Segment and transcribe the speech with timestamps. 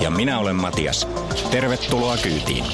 [0.00, 1.08] Ja minä olen Matias.
[1.50, 2.64] Tervetuloa kyytiin.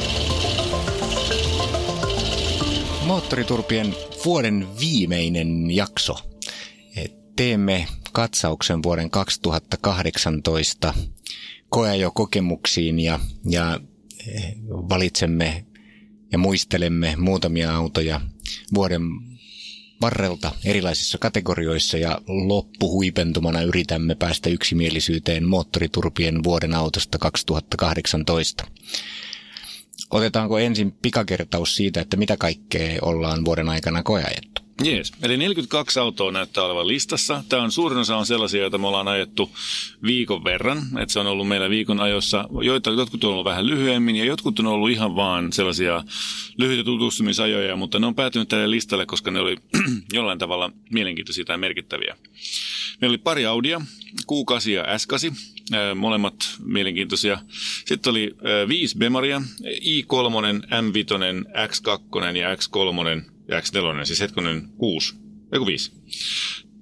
[3.06, 3.94] Moottoriturpien
[4.24, 6.16] vuoden viimeinen jakso.
[7.36, 10.94] Teemme katsauksen vuoden 2018
[12.14, 13.80] kokemuksiin ja, ja
[14.26, 15.64] eh, valitsemme
[16.32, 18.20] ja muistelemme muutamia autoja
[18.74, 19.02] vuoden
[20.00, 28.64] varrelta erilaisissa kategorioissa ja loppuhuipentumana yritämme päästä yksimielisyyteen moottoriturpien vuoden autosta 2018.
[30.10, 34.63] Otetaanko ensin pikakertaus siitä, että mitä kaikkea ollaan vuoden aikana koeajettu?
[34.82, 37.44] Jees, eli 42 autoa näyttää olevan listassa.
[37.48, 39.50] Tämä on suurin osa on sellaisia, joita me ollaan ajettu
[40.02, 40.78] viikon verran.
[40.78, 42.48] Että se on ollut meillä viikon ajossa.
[42.62, 46.04] Joita, jotkut on ollut vähän lyhyemmin ja jotkut on ollut ihan vaan sellaisia
[46.58, 49.56] lyhyitä tutustumisajoja, mutta ne on päätynyt tälle listalle, koska ne oli
[50.12, 52.16] jollain tavalla mielenkiintoisia tai merkittäviä.
[53.00, 53.80] Meillä oli pari Audia,
[54.22, 55.34] Q8 ja S8,
[55.94, 57.38] molemmat mielenkiintoisia.
[57.86, 58.36] Sitten oli
[58.68, 65.14] viisi Bemaria, i3, M5, X2 ja X3 ja X4, siis hetkonen 6,
[65.52, 65.92] joku 5.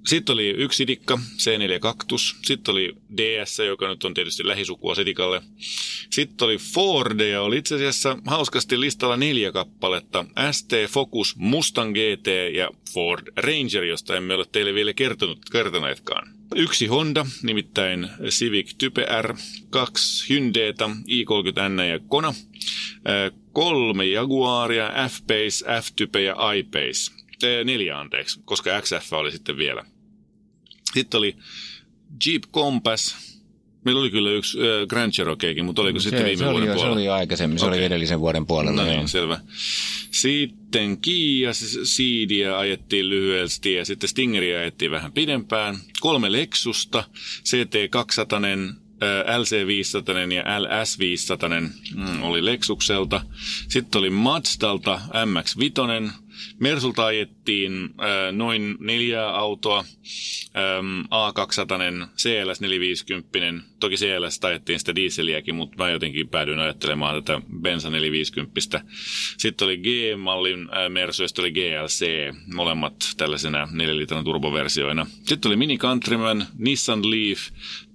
[0.05, 2.35] Sitten oli yksi Sidikka, C4 Cactus.
[2.41, 5.41] Sitten oli DS, joka nyt on tietysti lähisukua Sidikalle.
[6.09, 10.25] Sitten oli Ford ja oli itse asiassa hauskasti listalla neljä kappaletta.
[10.51, 16.27] ST Focus, Mustang GT ja Ford Ranger, josta emme ole teille vielä kertonut, kertoneetkaan.
[16.55, 19.35] Yksi Honda, nimittäin Civic Type R,
[19.69, 22.33] kaksi Hyundaiita, i30N ja Kona,
[23.53, 27.23] kolme Jaguaria, F-Pace, F-Type ja I-Pace.
[27.63, 29.85] Neljä anteeksi, koska XF oli sitten vielä.
[30.93, 31.35] Sitten oli
[32.25, 33.15] Jeep Compass.
[33.85, 36.65] Meillä oli kyllä yksi äh, Grand Cherokeekin, mutta oliko se, sitten viime se vuoden oli,
[36.65, 36.95] puolella?
[36.95, 37.77] Se oli jo aikaisemmin, se okay.
[37.77, 38.83] oli edellisen vuoden puolella.
[38.83, 39.39] No niin, selvä.
[40.11, 41.49] Sitten Kia
[41.83, 45.77] Seedia ajettiin lyhyesti ja sitten Stingeria ajettiin vähän pidempään.
[45.99, 53.21] Kolme Lexusta, CT200, LC500 ja LS500 mm, oli Lexukselta.
[53.67, 56.11] Sitten oli Mazdalta MX5.
[56.59, 59.85] Mersulta ajettiin äh, noin neljä autoa.
[60.55, 63.67] Ähm, A200, CLS 450.
[63.79, 68.81] Toki CLS ajettiin sitä dieseliäkin, mutta mä jotenkin päädyin ajattelemaan tätä Bensa 450.
[69.37, 72.05] Sitten oli G-mallin äh, Mersu ja sitten oli GLC,
[72.53, 75.05] molemmat tällaisena 4 litran turboversioina.
[75.23, 77.39] Sitten oli Mini Countryman, Nissan Leaf,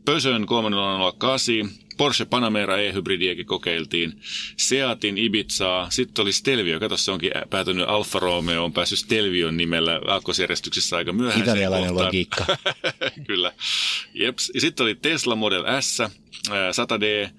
[0.04, 4.12] Pösön 308, Porsche Panamera E-hybridiäkin kokeiltiin,
[4.56, 10.00] Seatin Ibizaa, sitten oli Stelvio, kato se onkin päätynyt Alfa Romeo, on päässyt Stelvion nimellä
[10.06, 11.42] aakkosjärjestyksessä aika myöhään.
[11.42, 12.46] Italialainen logiikka.
[13.26, 13.52] Kyllä.
[14.14, 14.50] Jeps.
[14.54, 15.98] Ja sitten oli Tesla Model S,
[16.48, 17.30] 100D,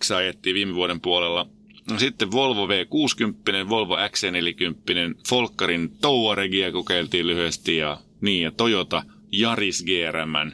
[0.00, 1.46] X ajettiin viime vuoden puolella.
[1.90, 9.02] No sitten Volvo V60, Volvo XC40, Folkkarin Touaregia kokeiltiin lyhyesti ja niin, ja Toyota–
[9.38, 10.52] Jaris GRM.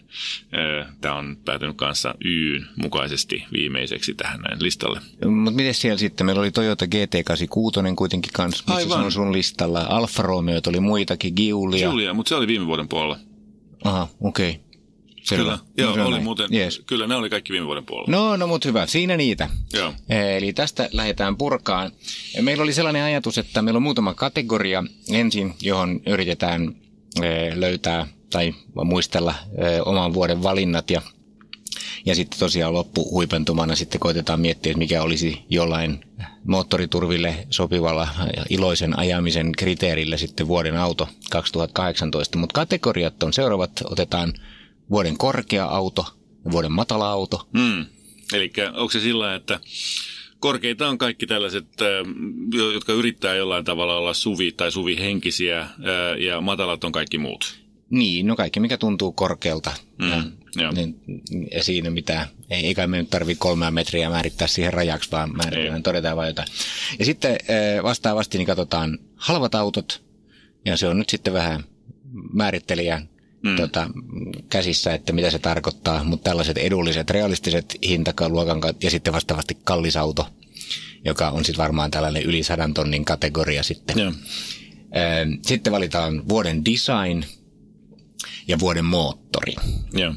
[1.01, 5.01] Tämä on päätynyt kanssa Y mukaisesti viimeiseksi tähän näin listalle.
[5.25, 6.27] Mutta miten siellä sitten?
[6.27, 8.99] Meillä oli Toyota GT86 kuitenkin kanssa, missä Aivan.
[8.99, 9.87] se on sun listalla.
[9.89, 11.89] Alfa Romeo oli muitakin, Giulia.
[11.89, 13.19] Giulia, mutta se oli viime vuoden puolella.
[13.85, 14.51] Aha, okei.
[14.51, 14.71] Okay.
[15.23, 15.43] Selvä.
[15.43, 16.25] Kyllä, joo, no, oli näin.
[16.25, 16.83] muuten, yes.
[16.87, 18.11] kyllä ne oli kaikki viime vuoden puolella.
[18.11, 19.49] No, no mutta hyvä, siinä niitä.
[19.73, 19.95] Joo.
[20.09, 21.91] Eli tästä lähdetään purkaan.
[22.41, 26.75] Meillä oli sellainen ajatus, että meillä on muutama kategoria ensin, johon yritetään
[27.55, 28.55] löytää tai
[28.85, 29.35] muistella
[29.85, 31.03] oman vuoden valinnat ja
[32.07, 36.01] ja sitten tosiaan loppuhuipentumana sitten koitetaan miettiä, että mikä olisi jollain
[36.45, 38.09] moottoriturville sopivalla
[38.51, 42.39] iloisen ajamisen kriteerillä sitten vuoden auto 2018.
[42.39, 43.73] Mutta kategoriat on seuraavat.
[43.85, 44.33] Otetaan
[44.91, 46.07] vuoden korkea auto
[46.45, 47.49] ja vuoden matala auto.
[47.59, 47.87] Hmm.
[48.33, 49.61] Eli onko se sillä että
[50.39, 51.67] korkeita on kaikki tällaiset,
[52.73, 55.69] jotka yrittää jollain tavalla olla suvi- tai suvihenkisiä
[56.19, 57.60] ja matalat on kaikki muut?
[57.91, 59.73] Niin, no kaikki mikä tuntuu korkealta.
[59.99, 60.33] Mm,
[60.63, 61.01] ja, niin,
[61.53, 65.83] ja siinä mitään, ei, eikä me nyt tarvitse kolmea metriä määrittää siihen rajaksi, vaan määritellään,
[65.83, 66.49] todetaan vain jotain.
[66.99, 67.39] Ja sitten
[67.83, 70.03] vastaavasti niin katsotaan halvat autot,
[70.65, 71.65] ja se on nyt sitten vähän
[72.33, 73.09] määrittelijän
[73.43, 73.57] mm.
[73.57, 73.91] tota,
[74.49, 80.29] käsissä, että mitä se tarkoittaa, mutta tällaiset edulliset, realistiset hintakaluokan ja sitten vastaavasti kallis auto,
[81.05, 83.99] joka on sitten varmaan tällainen yli sadan tonnin kategoria sitten.
[83.99, 84.13] Ja.
[85.47, 87.25] Sitten valitaan vuoden design,
[88.49, 89.55] ja vuoden moottori.
[89.93, 90.15] Joo.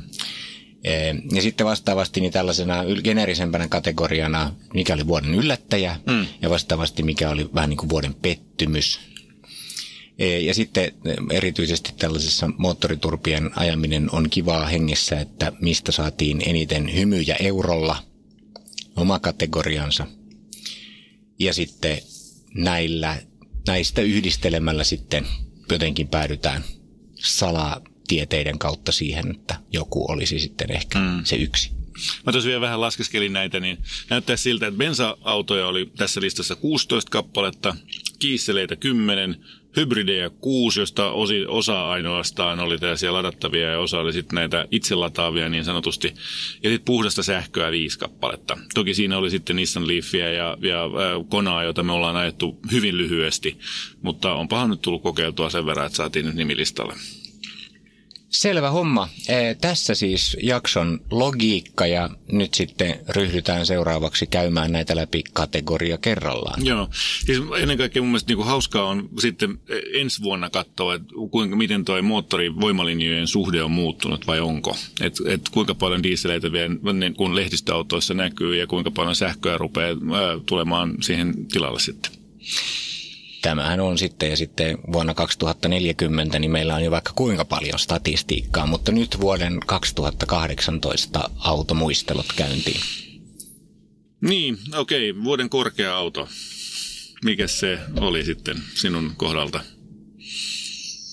[1.32, 6.26] Ja sitten vastaavasti niin tällaisena generisempänä kategoriana, mikä oli vuoden yllättäjä mm.
[6.42, 9.00] ja vastaavasti mikä oli vähän niin kuin vuoden pettymys.
[10.42, 10.92] Ja sitten
[11.32, 18.04] erityisesti tällaisessa moottoriturpien ajaminen on kivaa hengessä, että mistä saatiin eniten hymyjä eurolla,
[18.96, 20.08] oma kategoriansa.
[21.40, 21.98] Ja sitten
[22.56, 23.22] näillä,
[23.68, 25.28] näistä yhdistelemällä sitten
[25.72, 26.64] jotenkin päädytään
[27.16, 31.24] salaa tieteiden kautta siihen, että joku olisi sitten ehkä mm.
[31.24, 31.72] se yksi.
[32.26, 33.78] Mä tuossa vielä vähän laskeskelin näitä, niin
[34.10, 37.76] näyttää siltä, että bensa-autoja oli tässä listassa 16 kappaletta,
[38.20, 39.38] kiisseleitä 10,
[39.78, 45.50] hybridejä 6, josta osi, osa ainoastaan oli tällaisia ladattavia ja osa oli sitten näitä itselataavia
[45.50, 46.08] niin sanotusti.
[46.64, 48.58] Ja sitten puhdasta sähköä 5 kappaletta.
[48.74, 52.98] Toki siinä oli sitten Nissan Leafia ja, ja äh, Konaa, jota me ollaan ajettu hyvin
[52.98, 53.60] lyhyesti,
[54.02, 56.94] mutta onpahan nyt tullut kokeiltua sen verran, että saatiin nyt nimilistalle.
[58.34, 59.10] Selvä homma.
[59.62, 66.66] Tässä siis jakson logiikka ja nyt sitten ryhdytään seuraavaksi käymään näitä läpi kategoria kerrallaan.
[66.66, 66.90] Joo.
[67.26, 69.60] Siis ennen kaikkea mun mielestä niinku hauskaa on sitten
[69.94, 74.78] ensi vuonna katsoa, että kuinka, miten tuo moottori voimalinjojen suhde on muuttunut vai onko.
[75.02, 76.76] Et, et kuinka paljon dieseleitä vielä
[77.18, 82.12] kun lehdistöautoissa näkyy ja kuinka paljon sähköä rupeaa ää, tulemaan siihen tilalle sitten
[83.44, 88.66] tämähän on sitten, ja sitten vuonna 2040 niin meillä on jo vaikka kuinka paljon statistiikkaa,
[88.66, 92.82] mutta nyt vuoden 2018 automuistelut käyntiin.
[94.22, 95.24] Niin, okei, okay.
[95.24, 96.30] vuoden korkea auto.
[97.26, 99.60] Mikä se oli sitten sinun kohdalta?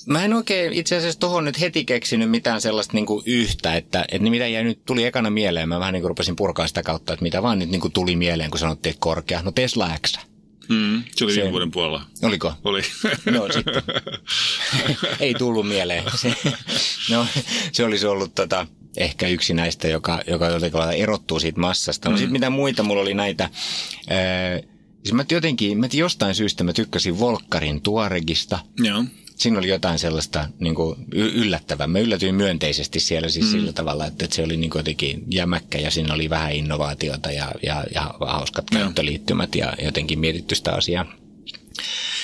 [0.07, 4.05] Mä en oikein itse asiassa tuohon nyt heti keksinyt mitään sellaista niin kuin yhtä, että,
[4.13, 5.69] että mitä jäi nyt tuli ekana mieleen.
[5.69, 8.17] Mä vähän niin kuin rupesin purkaa sitä kautta, että mitä vaan nyt niin kuin tuli
[8.17, 9.43] mieleen, kun sanottiin, että korkea.
[9.43, 10.30] No Tesla X.
[10.71, 12.03] Mm, se oli viime vuoden puolella.
[12.23, 12.55] Oliko?
[12.65, 12.83] Oli.
[13.31, 13.83] No sitten.
[15.21, 16.05] Ei tullut mieleen.
[16.17, 16.35] Se,
[17.11, 17.27] no,
[17.73, 22.09] se olisi ollut tota, ehkä yksi näistä, joka, joka jotenkin erottuu siitä massasta.
[22.09, 22.13] Mm.
[22.13, 23.51] No sitten mitä muita mulla oli näitä...
[24.11, 24.61] Ää,
[25.05, 28.59] siis mä jotenkin, mä jostain syystä mä tykkäsin Volkkarin Tuaregista.
[28.79, 29.05] Joo
[29.41, 31.87] siinä oli jotain sellaista niin kuin yllättävää.
[31.87, 33.51] Mä yllätyin myönteisesti siellä siis mm.
[33.51, 37.53] sillä tavalla, että, että se oli niin jotenkin jämäkkä ja siinä oli vähän innovaatiota ja,
[37.63, 41.07] ja, ja hauskat käyttöliittymät ja jotenkin mietitty sitä asiaa.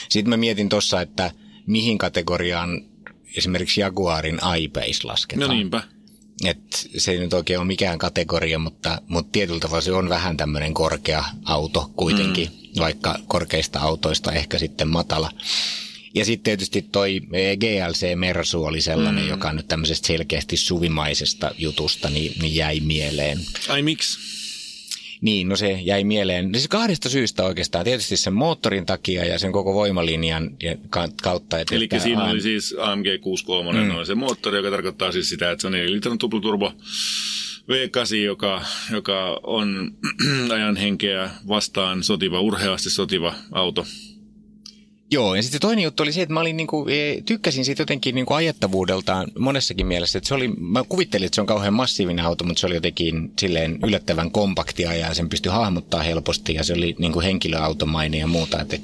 [0.09, 1.31] Sitten mä mietin tuossa, että
[1.67, 2.83] mihin kategoriaan
[3.37, 5.49] esimerkiksi Jaguarin iPace lasketaan.
[5.49, 5.83] No niinpä.
[6.45, 10.37] Et se ei nyt oikein ole mikään kategoria, mutta, mutta tietyllä tavalla se on vähän
[10.37, 12.81] tämmöinen korkea auto kuitenkin, mm.
[12.81, 15.31] vaikka korkeista autoista ehkä sitten matala.
[16.17, 19.29] Ja sitten tietysti toi eh, GLC Mersu oli sellainen, mm.
[19.29, 23.39] joka nyt tämmöisestä selkeästi suvimaisesta jutusta niin, niin jäi mieleen.
[23.69, 24.19] Ai miksi?
[25.21, 26.55] Niin, no se jäi mieleen.
[26.55, 27.85] Siis kahdesta syystä oikeastaan.
[27.85, 30.51] Tietysti sen moottorin takia ja sen koko voimalinjan
[31.23, 31.59] kautta.
[31.59, 32.31] Että Eli siinä AM...
[32.31, 34.05] oli siis AMG 63, mm.
[34.05, 36.73] se moottori, joka tarkoittaa siis sitä, että se on 4 litran tupluturbo
[37.63, 39.95] V8, joka, joka on
[40.55, 43.87] ajan henkeä vastaan sotiva, urheasti sotiva auto.
[45.11, 48.14] Joo, ja sitten toinen juttu oli se, että mä olin niinku, e, tykkäsin siitä jotenkin
[48.14, 50.19] niinku ajettavuudeltaan monessakin mielessä.
[50.19, 53.32] Että se oli, mä kuvittelin, että se on kauhean massiivinen auto, mutta se oli jotenkin
[53.38, 58.61] silleen yllättävän kompaktia ja sen pystyi hahmottaa helposti ja se oli niinku henkilöautomainen ja muuta.
[58.61, 58.76] Että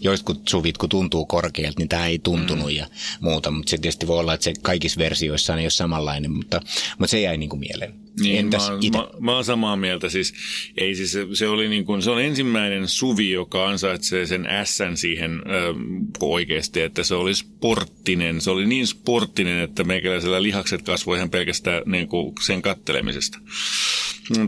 [0.00, 2.76] joitkut suvit, kun tuntuu korkealta, niin tämä ei tuntunut mm.
[2.76, 2.86] ja
[3.20, 3.50] muuta.
[3.50, 6.60] Mutta se tietysti voi olla, että se kaikissa versioissa ei ole samanlainen, mutta,
[6.98, 8.03] mutta se jäi niinku mieleen.
[8.20, 8.98] Niin, Entäs mä, ite?
[8.98, 10.08] Mä, mä oon samaa mieltä.
[10.08, 10.34] Siis,
[10.76, 15.30] ei siis, se, oli niin kuin, se on ensimmäinen suvi, joka ansaitsee sen ässän siihen
[15.32, 15.74] ö,
[16.20, 18.40] oikeasti, että se oli sporttinen.
[18.40, 23.38] Se oli niin sporttinen, että meikäläisellä lihakset kasvoi ihan pelkästään niin kuin sen kattelemisesta.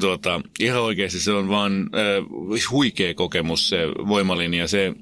[0.01, 4.69] Tuota, ihan oikeasti se on vaan äh, huikea kokemus se voimalinja.
[4.69, 4.95] Se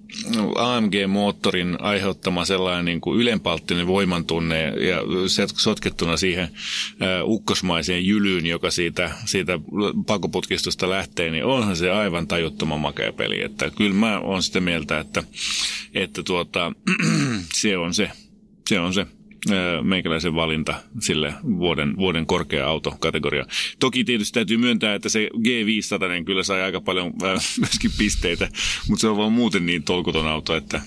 [0.56, 5.02] AMG-moottorin aiheuttama sellainen niin kuin ylenpalttinen voimantunne ja
[5.56, 9.58] sotkettuna siihen äh, ukkosmaiseen jylyyn, joka siitä, siitä
[10.06, 13.42] pakoputkistosta lähtee, niin onhan se aivan tajuttoman makea peli.
[13.42, 15.22] Että kyllä mä oon sitä mieltä, että,
[15.94, 16.72] että tuota,
[17.60, 18.10] se on se.
[18.68, 19.06] Se on se
[19.82, 23.46] meikäläisen valinta sille vuoden, vuoden korkea autokategoria.
[23.78, 27.12] Toki tietysti täytyy myöntää, että se G500 kyllä sai aika paljon
[27.60, 28.48] myöskin pisteitä,
[28.88, 30.80] mutta se on vaan muuten niin tolkuton auto, että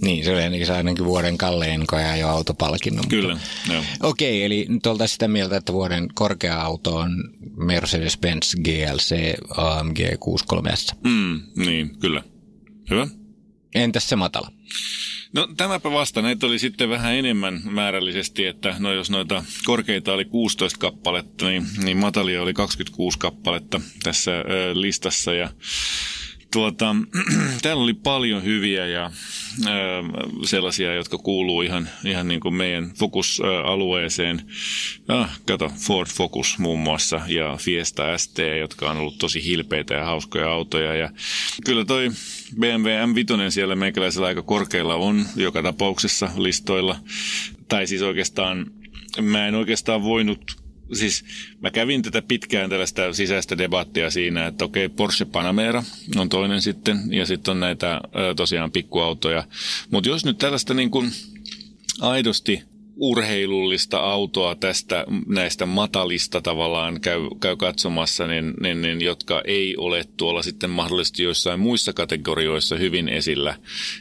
[0.00, 3.08] niin, se oli ainakin, ainakin vuoden kallein koja jo autopalkinnon.
[3.08, 3.38] Kyllä,
[3.72, 3.82] joo.
[4.02, 7.24] Okei, eli nyt oltaisiin sitä mieltä, että vuoden korkea auto on
[7.56, 10.96] Mercedes-Benz GLC AMG 63S.
[11.04, 12.22] Mm, niin, kyllä.
[12.90, 13.06] Hyvä.
[13.74, 14.50] Entäs se matala?
[15.34, 16.22] No tämäpä vasta.
[16.22, 21.66] Näitä oli sitten vähän enemmän määrällisesti, että no jos noita korkeita oli 16 kappaletta, niin,
[21.82, 25.34] niin matalia oli 26 kappaletta tässä ö, listassa.
[25.34, 25.48] Ja
[26.54, 26.96] tuota,
[27.62, 29.12] täällä oli paljon hyviä ja äh,
[30.44, 34.42] sellaisia, jotka kuuluu ihan, ihan niin kuin meidän fokusalueeseen.
[35.08, 40.04] Ah, kato, Ford Focus muun muassa ja Fiesta ST, jotka on ollut tosi hilpeitä ja
[40.04, 40.94] hauskoja autoja.
[40.94, 41.10] Ja
[41.64, 42.10] kyllä toi
[42.60, 46.96] BMW M5 siellä meikäläisellä aika korkeilla on joka tapauksessa listoilla.
[47.68, 48.66] Tai siis oikeastaan,
[49.20, 51.24] mä en oikeastaan voinut siis
[51.60, 55.82] mä kävin tätä pitkään tällaista sisäistä debattia siinä, että okei, Porsche Panamera
[56.16, 58.00] on toinen sitten, ja sitten on näitä
[58.36, 59.44] tosiaan pikkuautoja.
[59.90, 61.10] Mutta jos nyt tällaista niin kuin
[62.00, 62.62] aidosti
[62.96, 70.04] urheilullista autoa tästä näistä matalista tavallaan käy, käy katsomassa, niin, niin, niin, jotka ei ole
[70.16, 73.54] tuolla sitten mahdollisesti joissain muissa kategorioissa hyvin esillä,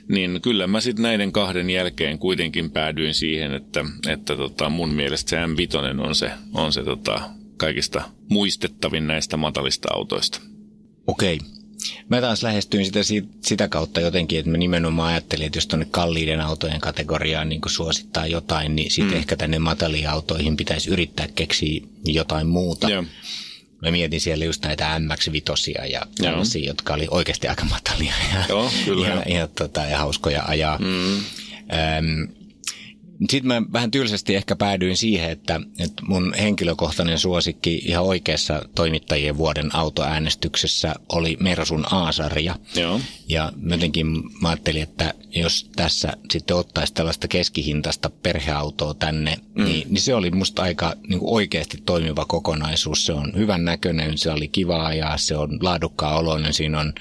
[0.07, 5.29] niin kyllä mä sitten näiden kahden jälkeen kuitenkin päädyin siihen, että, että tota mun mielestä
[5.29, 7.21] se M5 on se, on se tota
[7.57, 10.41] kaikista muistettavin näistä matalista autoista.
[11.07, 11.39] Okei.
[12.09, 12.99] Mä taas lähestyin sitä
[13.41, 18.27] sitä kautta jotenkin, että mä nimenomaan ajattelin, että jos tuonne kalliiden autojen kategoriaan niin suosittaa
[18.27, 19.19] jotain, niin sitten mm.
[19.19, 22.89] ehkä tänne mataliin autoihin pitäisi yrittää keksiä jotain muuta.
[22.89, 23.05] Yeah.
[23.81, 28.71] Mä mietin siellä just näitä MX-vitosia ja tällaisia, jotka oli oikeasti aika matalia ja, Joo,
[28.85, 29.07] kyllä.
[29.07, 30.77] ja, ja, tota, ja hauskoja ajaa.
[30.77, 31.15] Mm.
[31.17, 32.27] Öm,
[33.29, 39.37] sitten mä vähän tylsästi ehkä päädyin siihen, että, että mun henkilökohtainen suosikki ihan oikeassa toimittajien
[39.37, 42.55] vuoden autoäänestyksessä oli Mersun A-sarja.
[42.75, 42.99] Joo.
[43.27, 44.07] Ja jotenkin
[44.41, 49.63] mä ajattelin, että jos tässä sitten ottaisi tällaista keskihintasta perheautoa tänne, mm.
[49.65, 53.05] niin, niin se oli musta aika niin kuin oikeasti toimiva kokonaisuus.
[53.05, 56.93] Se on hyvän näköinen, se oli kiva ajaa, se on laadukkaan oloinen, siinä on,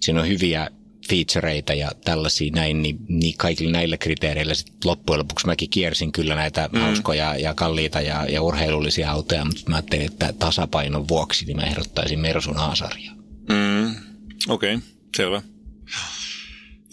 [0.00, 0.70] siinä on hyviä
[1.08, 6.34] featureita ja tällaisia näin, niin, niin kaikilla näillä kriteereillä sit loppujen lopuksi mäkin kiersin kyllä
[6.34, 6.80] näitä mm.
[6.80, 11.62] hauskoja ja kalliita ja, ja urheilullisia autoja, mutta mä ajattelin, että tasapainon vuoksi niin mä
[11.62, 13.14] ehdottaisin Mersun A-sarjaa.
[13.48, 13.94] Mm.
[14.48, 15.42] Okei, okay, selvä.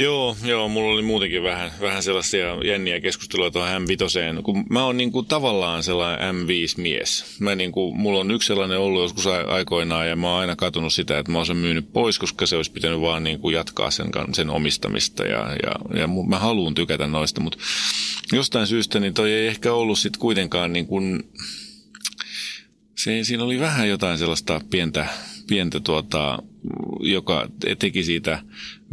[0.01, 4.41] Joo, joo, mulla oli muutenkin vähän, vähän sellaisia jänniä keskusteluja tuohon M5.
[4.43, 7.25] Kun mä oon niin kuin tavallaan sellainen M5-mies.
[7.39, 10.93] Mä niin kuin, mulla on yksi sellainen ollut joskus aikoinaan ja mä oon aina katunut
[10.93, 13.91] sitä, että mä oon sen myynyt pois, koska se olisi pitänyt vaan niin kuin jatkaa
[13.91, 17.57] sen, sen omistamista ja, ja, ja mä haluan tykätä noista, mutta
[18.33, 21.23] jostain syystä niin toi ei ehkä ollut sitten kuitenkaan niin kuin,
[22.97, 25.07] se, siinä oli vähän jotain sellaista pientä,
[25.47, 26.43] pientä tuota,
[26.99, 27.47] joka
[27.79, 28.43] teki siitä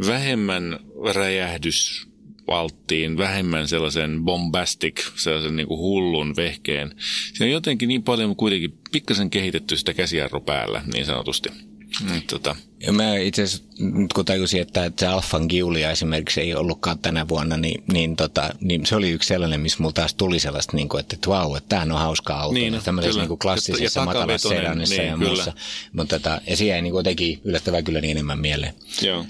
[0.07, 0.79] vähemmän
[1.15, 6.95] räjähdyspalttiin, vähemmän sellaisen bombastic, sellaisen niin kuin hullun vehkeen.
[7.33, 11.68] Siinä on jotenkin niin paljon kuitenkin pikkasen kehitetty sitä käsijarru päällä, niin sanotusti.
[12.03, 12.55] Mm, tota.
[12.85, 17.27] Ja mä itse asiassa, nyt kun tajusin, että, se Alfan Giulia esimerkiksi ei ollutkaan tänä
[17.27, 20.89] vuonna, niin, niin, tota, niin se oli yksi sellainen, missä mulla taas tuli sellaista, niin
[20.89, 22.53] kuin, että, että vau, että tämähän on hauska auto.
[22.53, 25.29] Niin, tämmöisessä niin kuin klassisessa matalassa sedanissa niin, ja kyllä.
[25.29, 25.53] muussa.
[25.93, 28.73] Mutta tota, ja siihen niin teki yllättävän kyllä niin enemmän mieleen.
[29.01, 29.25] Joo.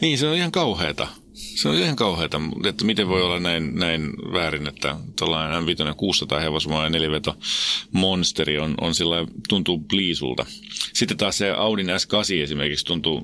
[0.00, 1.08] Niin, se on ihan kauheata.
[1.34, 6.40] Se on ihan kauheata, että miten voi olla näin, näin väärin, että tuollainen M5 600
[6.40, 7.36] hevosmaa ja neliveto
[7.92, 9.16] monsteri on, on sillä
[9.48, 10.46] tuntuu pliisulta.
[10.92, 13.22] Sitten taas se Audin S8 esimerkiksi tuntuu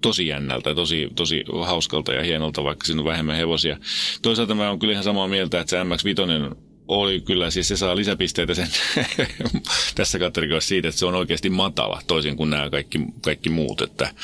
[0.00, 3.76] tosi jännältä tosi, tosi hauskalta ja hienolta, vaikka siinä on vähemmän hevosia.
[4.22, 6.56] Toisaalta mä oon kyllä ihan samaa mieltä, että se MX-5
[6.88, 8.68] oli kyllä, siis se saa lisäpisteitä sen
[9.94, 14.14] tässä kategoriassa siitä, että se on oikeasti matala, toisin kuin nämä kaikki, kaikki muut, että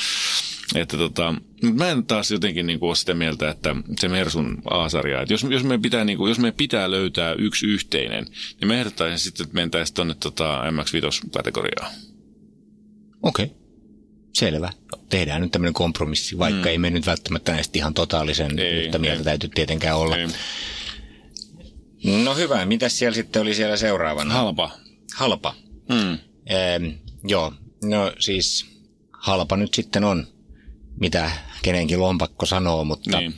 [0.74, 1.34] että tota,
[1.74, 5.46] mä en taas jotenkin niin kuin ole sitä mieltä, että se Mersun A-sarja, että jos,
[5.50, 8.26] jos, me pitää, niin kuin, jos me pitää löytää yksi yhteinen,
[8.60, 11.90] niin me ehdottaisin sitten, että mentäisiin tuonne tota MX-5-kategoriaan.
[13.22, 13.44] Okei.
[13.44, 13.56] Okay.
[14.34, 14.72] Selvä.
[15.08, 16.66] Tehdään nyt tämmöinen kompromissi, vaikka mm.
[16.66, 19.24] ei me nyt välttämättä näistä ihan totaalisen ei, yhtä mieltä ei.
[19.24, 20.16] täytyy tietenkään olla.
[20.16, 20.28] Ei.
[22.24, 22.64] No hyvä.
[22.66, 24.34] Mitäs siellä sitten oli siellä seuraavana?
[24.34, 24.70] Halpa.
[25.14, 25.54] Halpa.
[25.88, 26.18] Mm.
[26.46, 26.90] Ehm,
[27.24, 27.52] joo.
[27.84, 28.66] No siis
[29.12, 30.26] halpa nyt sitten on
[31.00, 31.30] mitä
[31.62, 33.34] kenenkin lompakko sanoo, mutta, niin.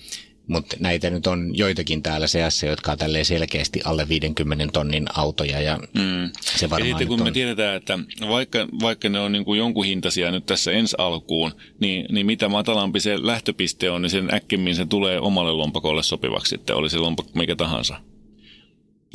[0.47, 5.61] mutta näitä nyt on joitakin täällä seassa, jotka on tälleen selkeästi alle 50 tonnin autoja
[5.61, 6.31] ja mm.
[6.41, 7.25] se varmaan ja sitten kun on...
[7.25, 7.99] me tiedetään, että
[8.29, 12.49] vaikka, vaikka ne on niin kuin jonkun hintaisia nyt tässä ensi alkuun, niin, niin mitä
[12.49, 16.99] matalampi se lähtöpiste on, niin sen äkkimmin se tulee omalle lompakolle sopivaksi sitten, oli se
[16.99, 17.97] lompakko mikä tahansa.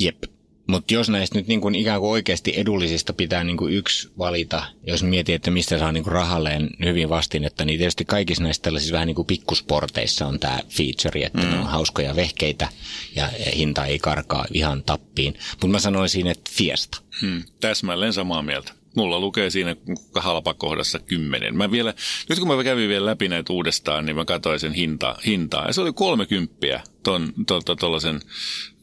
[0.00, 0.35] Jep.
[0.66, 4.62] Mutta jos näistä nyt niin kuin ikään kuin oikeasti edullisista pitää niin kuin yksi valita,
[4.86, 8.92] jos miettii, että mistä saa niin kuin rahalleen hyvin vastinetta, niin tietysti kaikissa näissä tällaisissa
[8.92, 11.50] vähän niin kuin pikkusporteissa on tämä feature, että mm.
[11.50, 12.68] ne on hauskoja vehkeitä
[13.16, 15.34] ja hinta ei karkaa ihan tappiin.
[15.50, 16.98] Mutta mä sanoisin, että Fiesta.
[17.20, 17.42] Hmm.
[17.60, 18.72] Täsmälleen samaa mieltä.
[18.96, 19.76] Mulla lukee siinä
[20.14, 21.56] halpakohdassa kymmenen.
[21.56, 21.94] Mä vielä,
[22.28, 25.66] nyt kun mä kävin vielä läpi näitä uudestaan, niin mä katsoin sen hinta, hintaa.
[25.66, 28.20] Ja se oli kolmekymppiä ton, ton, ton, ton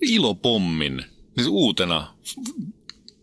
[0.01, 2.13] ilopommin Siis uutena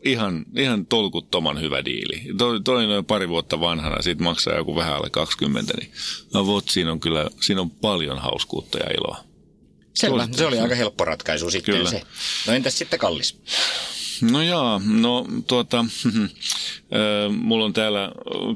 [0.05, 2.23] ihan, ihan tolkuttoman hyvä diili.
[2.39, 5.93] Toi, toi noin pari vuotta vanhana, siitä maksaa joku vähän alle 20, niin
[6.35, 9.25] no, vot, siinä on kyllä siinä on paljon hauskuutta ja iloa.
[9.95, 11.91] Selvä, se oli aika helppo ratkaisu sitten kyllä.
[11.91, 12.03] se.
[12.47, 13.37] No entäs sitten kallis?
[14.23, 15.85] No jaa, no tuota,
[17.43, 18.13] mulla on täällä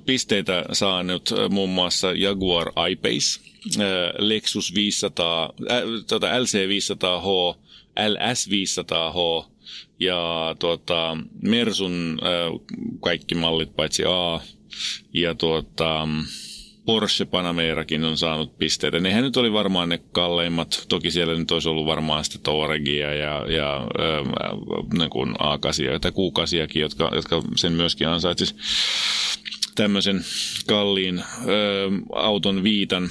[0.06, 3.40] pisteitä saanut muun muassa Jaguar I-Pace,
[4.18, 7.59] Lexus 500, äh, tuota LC 500H,
[8.09, 9.50] LS 500H
[10.00, 12.61] ja tuota, Mersun äh,
[13.00, 14.40] kaikki mallit paitsi A
[15.12, 16.09] ja tuota,
[16.87, 19.00] Porsche Panamerakin on saanut pisteitä.
[19.00, 20.85] Nehän nyt oli varmaan ne kalleimmat.
[20.88, 24.26] Toki siellä nyt olisi ollut varmaan sitten Touaregia ja, ja äh,
[24.93, 28.55] niin A8 tai Q8, jotka, jotka sen myöskin ansaitsisi
[29.75, 30.25] tämmöisen
[30.67, 31.25] kalliin äh,
[32.12, 33.09] auton viitan.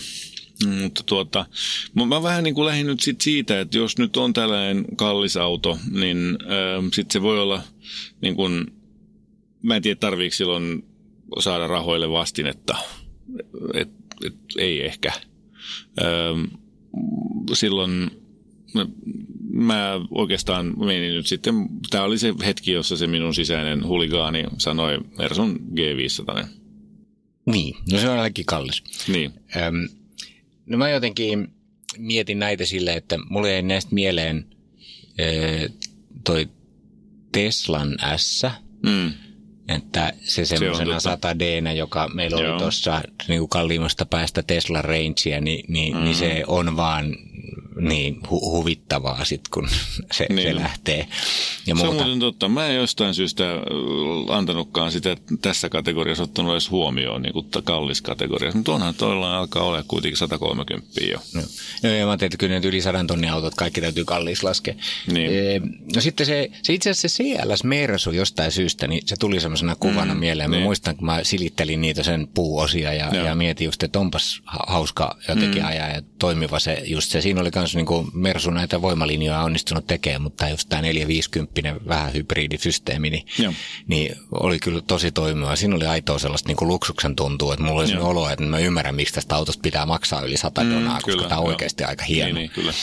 [0.82, 1.46] Mutta tuota,
[1.94, 5.78] mä vähän niin kuin lähdin nyt sit siitä, että jos nyt on tällainen kallis auto,
[5.92, 7.62] niin äh, sitten se voi olla
[8.22, 8.66] niin kuin,
[9.64, 10.86] mä en tiedä tarviiko silloin
[11.40, 12.78] saada rahoille vastinetta
[13.74, 13.90] et,
[14.26, 15.12] et, ei ehkä.
[16.02, 16.34] Öö,
[17.54, 18.12] silloin
[19.54, 21.56] mä oikeastaan menin nyt sitten,
[21.90, 26.48] tämä oli se hetki, jossa se minun sisäinen huligaani sanoi Mersun G500.
[27.46, 28.84] Niin, no se on ainakin kallis.
[29.08, 29.34] Niin.
[29.56, 29.88] Öm,
[30.66, 31.48] no mä jotenkin
[31.98, 34.46] mietin näitä silleen, että mulle ei näistä mieleen
[35.20, 35.70] ö,
[36.24, 36.50] toi
[37.32, 38.44] Teslan S,
[38.84, 39.12] mm.
[39.68, 45.42] Että se semmoisena se 100 d joka meillä oli tuossa niin kalliimmasta päästä Tesla Rangea,
[45.42, 46.04] niin, niin, mm.
[46.04, 47.16] niin se on vaan
[47.80, 49.70] niin hu- huvittavaa sitten, kun
[50.18, 50.48] se, niin.
[50.48, 51.08] se lähtee.
[51.68, 52.50] Ja se on muuten totta.
[52.50, 53.44] Mä en jostain syystä
[54.30, 58.58] antanutkaan sitä tässä kategoriassa ottanut edes huomioon niin kuin kallis kategoriassa.
[58.58, 61.20] Mutta onhan toilla alkaa olla kuitenkin 130 jo.
[61.34, 61.42] No,
[61.84, 64.74] no ja mä ajattelin, että kyllä ne yli 100 tonnin autot kaikki täytyy kallis laskea.
[65.12, 65.32] Niin.
[65.32, 65.62] E,
[65.96, 69.76] no sitten se, se itse asiassa se CLS Mersu jostain syystä, niin se tuli semmoisena
[69.76, 70.50] kuvana mm, mieleen.
[70.50, 70.64] Mä niin.
[70.64, 75.62] muistan, kun mä silittelin niitä sen puuosia ja, ja mietin just, että onpas hauska jotenkin
[75.62, 75.68] mm.
[75.68, 77.22] ajaa ja toimiva se just se.
[77.22, 82.14] Siinä oli myös niin kuin Mersu näitä voimalinjoja onnistunut tekemään, mutta just tämä 450 vähän
[82.14, 83.26] hybridisysteemi, niin,
[83.88, 85.56] niin, oli kyllä tosi toimiva.
[85.56, 88.60] Siinä oli aitoa sellaista niin kuin luksuksen tuntuu, että mulla oli sellainen olo, että mä
[88.60, 91.84] ymmärrän, miksi tästä autosta pitää maksaa yli 100 mm, donaa, koska kyllä, tämä on oikeasti
[91.84, 92.34] aika hieno.
[92.34, 92.74] Niin, niin,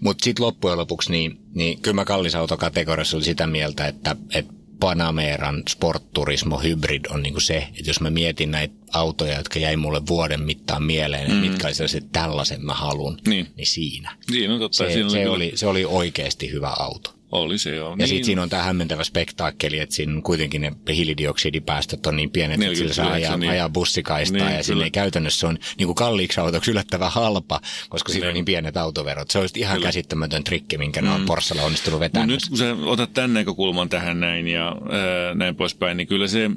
[0.00, 5.62] Mutta sitten loppujen lopuksi, niin, niin kyllä mä kallisautokategoriassa oli sitä mieltä, että, että Panameran
[5.68, 10.06] Sportturismo Hybrid on niin kuin se, että jos mä mietin näitä autoja, jotka jäi mulle
[10.06, 11.36] vuoden mittaan mieleen, mm.
[11.36, 14.16] mitkä oli sellaiset tällaisen mä haluan, niin, niin siinä.
[14.30, 14.76] Niin, no totta.
[14.76, 17.17] Se, siinä se, oli, se oli oikeasti hyvä auto.
[17.32, 17.90] Oli se joo.
[17.90, 18.08] Ja niin.
[18.08, 22.76] sitten siinä on tämä hämmentävä spektaakkeli, että siinä kuitenkin ne hiilidioksidipäästöt on niin pienet, että
[22.76, 23.50] sillä saa ajaa, niin.
[23.50, 28.12] ajaa bussikaistaa niin, ja sinne ei käytännössä on niin kuin kalliiksi autoksi yllättävän halpa, koska
[28.12, 29.30] siinä on niin pienet autoverot.
[29.30, 29.88] Se olisi ihan kyllä.
[29.88, 31.08] käsittämätön trikki, minkä mm.
[31.08, 31.24] ne on.
[31.26, 32.28] Porssalla onnistunut vetämään.
[32.28, 36.50] nyt kun sä otat tämän näkökulman tähän näin ja ää, näin poispäin, niin kyllä se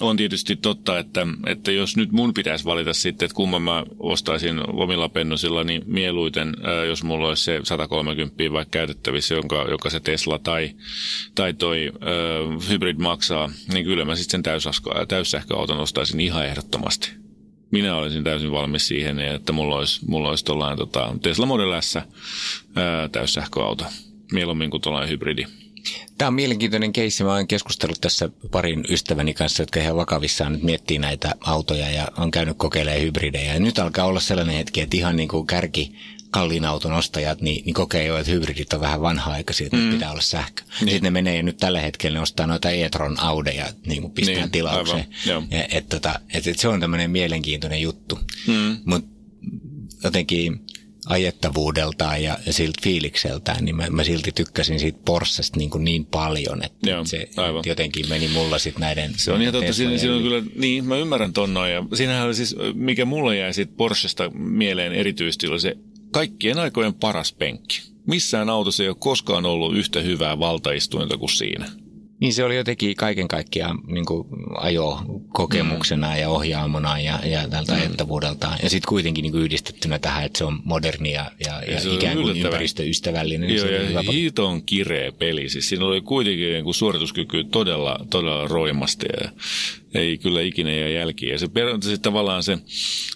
[0.00, 4.60] on tietysti totta, että, että jos nyt mun pitäisi valita sitten, että kumman mä ostaisin
[4.72, 6.56] omilla pennosilla, niin mieluiten,
[6.88, 10.70] jos mulla olisi se 130 vaikka käytettävissä, jonka, joka se Tesla tai,
[11.34, 14.68] tai toi äh, hybrid maksaa, niin kyllä mä sitten sen
[15.08, 17.10] täyssähköauton ostaisin ihan ehdottomasti.
[17.70, 22.04] Minä olisin täysin valmis siihen, että mulla olisi, mulla olisi tota, Tesla Model S ää,
[23.12, 23.84] täyssähköauto,
[24.32, 25.46] mieluummin kuin tuollainen hybridi.
[26.18, 27.24] Tämä on mielenkiintoinen keissi.
[27.24, 32.08] Mä olen keskustellut tässä parin ystäväni kanssa, jotka ihan vakavissaan nyt miettii näitä autoja ja
[32.16, 33.54] on käynyt kokeilemaan hybridejä.
[33.54, 35.94] Ja nyt alkaa olla sellainen hetki, että ihan niin kuin kärki
[36.30, 39.90] kalliin auton ostajat, niin, niin kokee jo, että hybridit on vähän vanha-aikaisia, että mm.
[39.90, 40.62] pitää olla sähkö.
[40.62, 40.90] Niin.
[40.90, 44.50] Sitten ne menee nyt tällä hetkellä, ne ostaa noita e-tron Audeja, niin kuin pistää niin,
[44.50, 45.06] tilaukseen.
[45.26, 48.18] Ja, et, tota, et, et se on tämmöinen mielenkiintoinen juttu.
[48.46, 48.76] Mm.
[48.84, 49.10] Mutta
[50.04, 50.60] jotenkin
[51.06, 56.06] ajettavuudeltaan ja, ja siltä fiilikseltään, niin mä, mä silti tykkäsin siitä Porschesta niin, kuin niin
[56.06, 57.62] paljon, että Joo, se aivan.
[57.66, 60.96] jotenkin meni mulla sitten näiden Se on ihan totta, siinä, siinä on kyllä, niin mä
[60.96, 65.60] ymmärrän ton noin, ja siinähän oli siis, mikä mulle jäi siitä Porschesta mieleen erityisesti, oli
[65.60, 65.76] se
[66.12, 67.82] kaikkien aikojen paras penkki.
[68.06, 71.66] Missään autossa ei ole koskaan ollut yhtä hyvää valtaistuinta kuin siinä.
[72.20, 74.04] Niin se oli jotenkin kaiken kaikkiaan niin
[74.56, 76.20] ajo kokemuksena mm.
[76.20, 77.78] ja ohjaamona ja, ja tältä mm.
[77.78, 78.58] ajettavuudeltaan.
[78.62, 82.16] Ja sitten kuitenkin niin yhdistettynä tähän, että se on moderni ja, ja, ja, ja ikään
[82.16, 83.56] kuin ympäristöystävällinen.
[83.56, 85.48] Joo, niin ja hiiton kireä peli.
[85.48, 89.30] Siis siinä oli kuitenkin niin kuin suorituskyky todella, todella roimasti ja
[89.94, 91.32] ei kyllä ikinä jää jälkiä.
[91.32, 91.46] Ja se,
[91.82, 92.58] se tavallaan se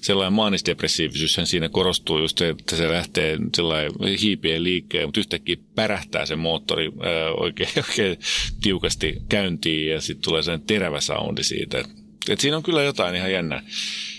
[0.01, 6.27] sellainen maanisdepressiivisyys siinä korostuu just se, että se lähtee sellainen hiipien liikkeen, mutta yhtäkkiä pärähtää
[6.27, 8.17] se moottori ää, oikein, oikein
[8.63, 11.79] tiukasti käyntiin ja sitten tulee sen terävä soundi siitä.
[11.79, 11.87] Et,
[12.29, 13.63] et siinä on kyllä jotain ihan jännää.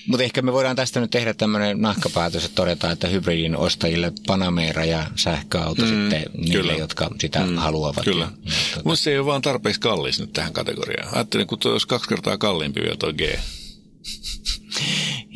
[0.07, 4.85] Mutta ehkä me voidaan tästä nyt tehdä tämmöinen nahkapäätös, että todetaan, että hybridin ostajille Panamera
[4.85, 6.73] ja sähköauto mm, sitten niille, kyllä.
[6.73, 8.05] jotka sitä mm, haluavat.
[8.05, 8.23] Kyllä.
[8.23, 8.51] Ja,
[8.83, 8.95] tuota...
[8.95, 11.15] se ei ole vaan tarpeeksi kallis nyt tähän kategoriaan.
[11.15, 13.21] Ajattelin, kun tuo olisi kaksi kertaa kalliimpi vielä tuo G.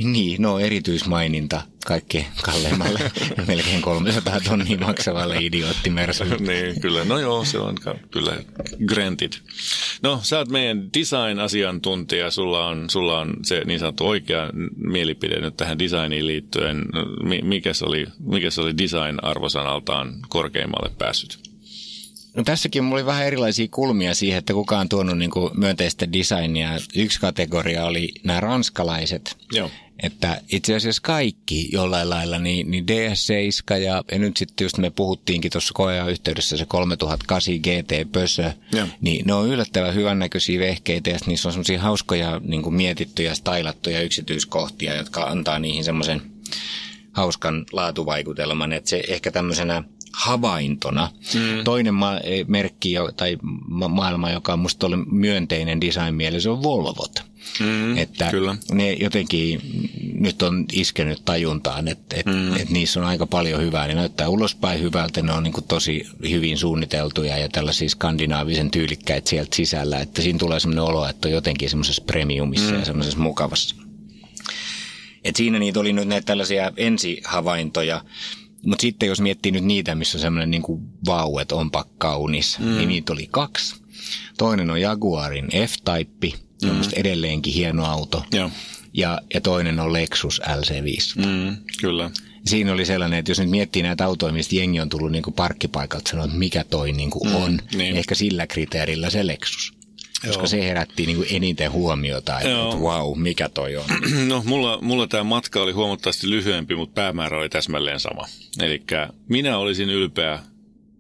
[0.04, 3.00] Niin, no erityismaininta kaikki kalleimmalle
[3.48, 6.38] melkein 300 tonnia maksavalle idioottimersulle.
[6.54, 7.06] niin, kyllä.
[7.06, 7.76] No joo, se on
[8.12, 8.38] kyllä
[8.86, 9.34] granted.
[10.04, 12.32] No, sä oot meidän design-asiantuntija.
[12.32, 16.86] Sulla on, sulla on se niin sanottu oikea mielipide nyt tähän designiin liittyen.
[17.41, 21.54] Mikä se oli, mikä se oli design-arvosanaltaan korkeimmalle päässyt?
[22.36, 26.13] No tässäkin mulla oli vähän erilaisia kulmia siihen, että kuka on tuonut niin kuin myönteistä
[26.13, 26.69] designia.
[26.95, 29.38] Yksi kategoria oli nämä ranskalaiset.
[29.52, 29.71] Joo.
[30.04, 34.89] Että itse asiassa kaikki jollain lailla, niin, niin DS7 ja, ja nyt sitten just me
[34.89, 38.88] puhuttiinkin tuossa koeajan yhteydessä se 3008 GT Pösö, Joo.
[39.02, 44.02] niin ne on yllättävän hyvännäköisiä vehkeitä ja niissä on semmoisia hauskoja niin kuin mietittyjä, stylattuja
[44.02, 46.21] yksityiskohtia, jotka antaa niihin semmoisen
[47.12, 49.84] hauskan laatuvaikutelman, että se ehkä tämmöisenä–
[50.15, 51.10] havaintona.
[51.34, 51.63] Mm.
[51.63, 56.63] Toinen ma- eh, merkki tai ma- maailma, joka on musta oli myönteinen design mielessä, on
[56.63, 57.23] Volvot.
[57.60, 58.56] Mm, että kyllä.
[58.71, 59.62] ne jotenkin
[60.19, 62.56] nyt on iskenyt tajuntaan, että et, mm.
[62.56, 63.88] et niissä on aika paljon hyvää.
[63.88, 69.30] Ne näyttää ulospäin hyvältä, ne on niin kuin tosi hyvin suunniteltuja ja tällaisia skandinaavisen tyylikkäitä
[69.30, 69.99] sieltä sisällä.
[69.99, 72.80] Että siinä tulee sellainen olo, että on jotenkin semmoisessa premiumissa mm.
[72.80, 73.75] ja semmoisessa mukavassa.
[75.23, 78.01] Et siinä niitä oli nyt näitä tällaisia ensihavaintoja,
[78.65, 82.60] mutta sitten jos miettii nyt niitä, missä on semmoinen niin kuin vau, että onpa kaunis,
[82.60, 82.78] mm.
[82.78, 83.75] niin niitä oli kaksi.
[84.38, 86.69] Toinen on Jaguarin F-Type, mm.
[86.69, 88.23] on edelleenkin hieno auto.
[88.32, 88.51] Joo.
[88.93, 91.25] Ja, ja toinen on Lexus LC500.
[91.25, 92.12] Mm, kyllä.
[92.45, 95.34] Siinä oli sellainen, että jos nyt miettii näitä autoja, mistä jengi on tullut niin kuin
[95.34, 99.73] parkkipaikalta sanoa, että mikä toi niin kuin mm, on, niin ehkä sillä kriteerillä se Lexus.
[100.21, 100.47] Koska Joo.
[100.47, 103.86] se herätti niin kuin eniten huomiota, että, että wow, mikä toi on.
[104.28, 108.28] No mulla, mulla tämä matka oli huomattavasti lyhyempi, mutta päämäärä oli täsmälleen sama.
[108.62, 108.84] Eli
[109.30, 110.39] minä olisin ylpeä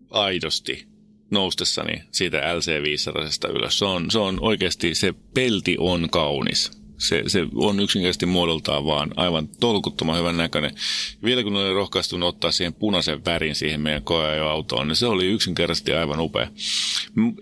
[0.09, 0.87] aidosti
[1.31, 3.79] noustessani siitä LC500 ylös.
[3.79, 9.11] Se on, se on oikeasti, se pelti on kaunis se, se on yksinkertaisesti muodoltaan vaan
[9.15, 10.75] aivan tolkuttoman hyvän näköinen.
[11.23, 15.93] Vielä kun oli rohkaistunut ottaa siihen punaisen värin siihen meidän koeajoautoon, niin se oli yksinkertaisesti
[15.93, 16.47] aivan upea.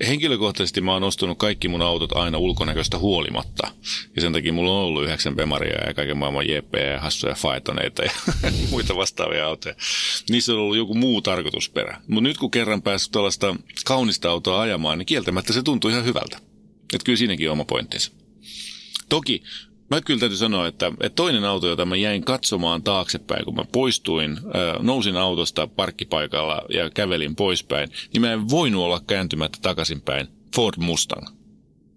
[0.08, 3.68] Henkilökohtaisesti mä oon ostanut kaikki mun autot aina ulkonäköistä huolimatta.
[4.16, 8.04] Ja sen takia mulla on ollut yhdeksän Bemaria ja kaiken maailman JP ja hassuja Faetoneita
[8.04, 8.12] ja
[8.72, 9.76] muita vastaavia autoja.
[10.30, 12.02] Niissä on ollut joku muu tarkoitusperä.
[12.08, 16.38] Mutta nyt kun kerran päässyt tuollaista kaunista autoa ajamaan, niin kieltämättä se tuntuu ihan hyvältä.
[16.94, 18.23] Että kyllä siinäkin on oma pointtinsa.
[19.13, 19.43] Toki
[19.89, 23.65] Mä kyllä täytyy sanoa, että, että toinen auto, jota mä jäin katsomaan taaksepäin, kun mä
[23.71, 24.38] poistuin,
[24.80, 31.28] nousin autosta parkkipaikalla ja kävelin poispäin, niin mä en voinut olla kääntymättä takaisinpäin Ford Mustang.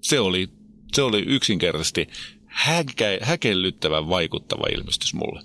[0.00, 0.48] Se oli,
[0.94, 2.08] se oli yksinkertaisesti
[3.22, 5.42] häkellyttävän vaikuttava ilmestys mulle.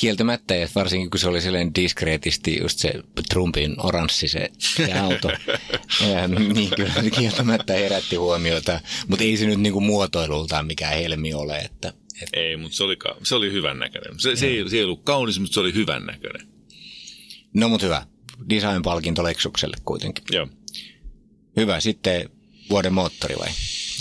[0.00, 2.92] Kieltämättä, ja varsinkin kun se oli sellainen diskreetisti just se
[3.28, 5.28] Trumpin oranssi se, se auto,
[6.12, 11.34] ja, niin kyllä se kieltämättä herätti huomiota, mutta ei se nyt niinku muotoilultaan mikään helmi
[11.34, 11.58] ole.
[11.58, 12.40] Että, että...
[12.40, 14.20] Ei, mutta se oli, se oli hyvän näköinen.
[14.20, 16.48] Se, se, ei, se ei ollut kaunis, mutta se oli hyvän näköinen.
[17.54, 18.06] No mutta hyvä.
[18.50, 20.24] Design-palkinto Lexukselle kuitenkin.
[20.30, 20.48] Joo.
[21.56, 21.80] Hyvä.
[21.80, 22.30] Sitten
[22.70, 23.48] vuoden moottori vai?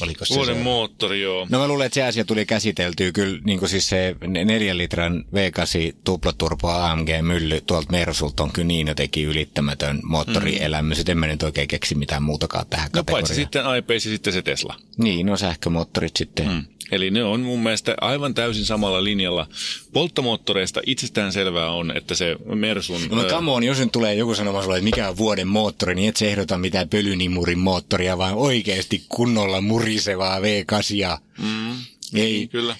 [0.02, 0.62] Oliko se Vuoden se?
[0.62, 1.48] moottori, joo.
[1.50, 5.26] No mä luulen, että se asia tuli käsiteltyä kyllä, niin kuin siis se neljän litran
[5.34, 11.12] V8 tuplaturbo AMG-mylly tuolta Mersulta on kyllä niin jotenkin ylittämätön moottorielämys, mm.
[11.12, 13.22] en mä nyt oikein keksi mitään muutakaan tähän no, kategoriaan.
[13.22, 14.76] paitsi sitten iPace ja sitten se Tesla.
[14.98, 16.48] Niin, no sähkömoottorit sitten.
[16.48, 16.64] Mm.
[16.92, 19.48] Eli ne on mun mielestä aivan täysin samalla linjalla.
[19.94, 23.02] Polttomoottoreista itsestään selvää on, että se Mersun...
[23.10, 25.96] No, no come on, jos nyt tulee joku sanomaan sulle, että mikä on vuoden moottori,
[25.96, 31.18] niin et se ehdota mitään pölynimurin moottoria, vaan oikeasti kunnolla murisevaa V8.
[31.38, 31.72] Mm.
[32.14, 32.76] Ei, niin, kyllä.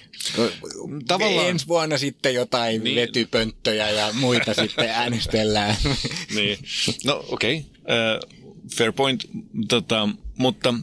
[1.08, 1.48] Tavallaan...
[1.48, 2.96] Ensi vuonna sitten jotain niin.
[2.96, 5.76] vetypönttöjä ja muita sitten äänestellään.
[6.34, 6.58] niin.
[7.04, 7.64] No okei.
[7.84, 7.96] Okay.
[7.98, 9.24] Uh, fair point.
[9.68, 10.74] Tota, mutta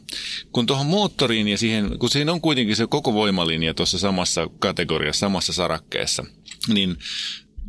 [0.52, 5.20] kun tuohon moottoriin ja siihen, kun siinä on kuitenkin se koko voimalinja tuossa samassa kategoriassa,
[5.20, 6.24] samassa sarakkeessa,
[6.68, 6.96] niin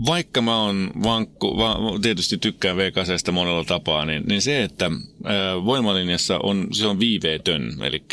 [0.06, 4.92] vaikka mä oon vankku, va, tietysti tykkään V8 monella tapaa, niin, niin se, että
[5.24, 8.04] ää, voimalinjassa on, se on viiveetön, eli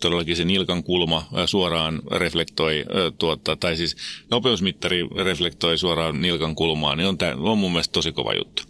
[0.00, 2.84] todellakin se nilkan kulma suoraan reflektoi,
[3.18, 3.96] tuota, tai siis
[4.30, 8.62] nopeusmittari reflektoi suoraan nilkan kulmaa, niin on, tämä on mun mielestä tosi kova juttu.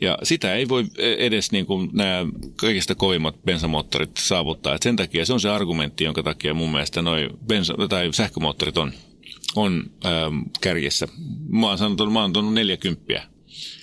[0.00, 4.74] Ja sitä ei voi e, edes niin kuin nämä kaikista kovimmat bensamoottorit saavuttaa.
[4.74, 8.78] Et sen takia se on se argumentti, jonka takia mun mielestä noi bensa- tai sähkömoottorit
[8.78, 8.92] on,
[9.56, 11.08] on ähm, kärjessä.
[11.48, 13.37] Mä oon sanonut, mä oon 40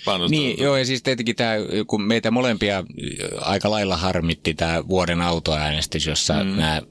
[0.06, 0.40] Panostaa.
[0.40, 1.52] Niin, joo, ja siis tietenkin tämä,
[1.86, 2.84] kun meitä molempia
[3.40, 6.56] aika lailla harmitti tämä vuoden autoäänestys, jossa mm.
[6.56, 6.82] nämä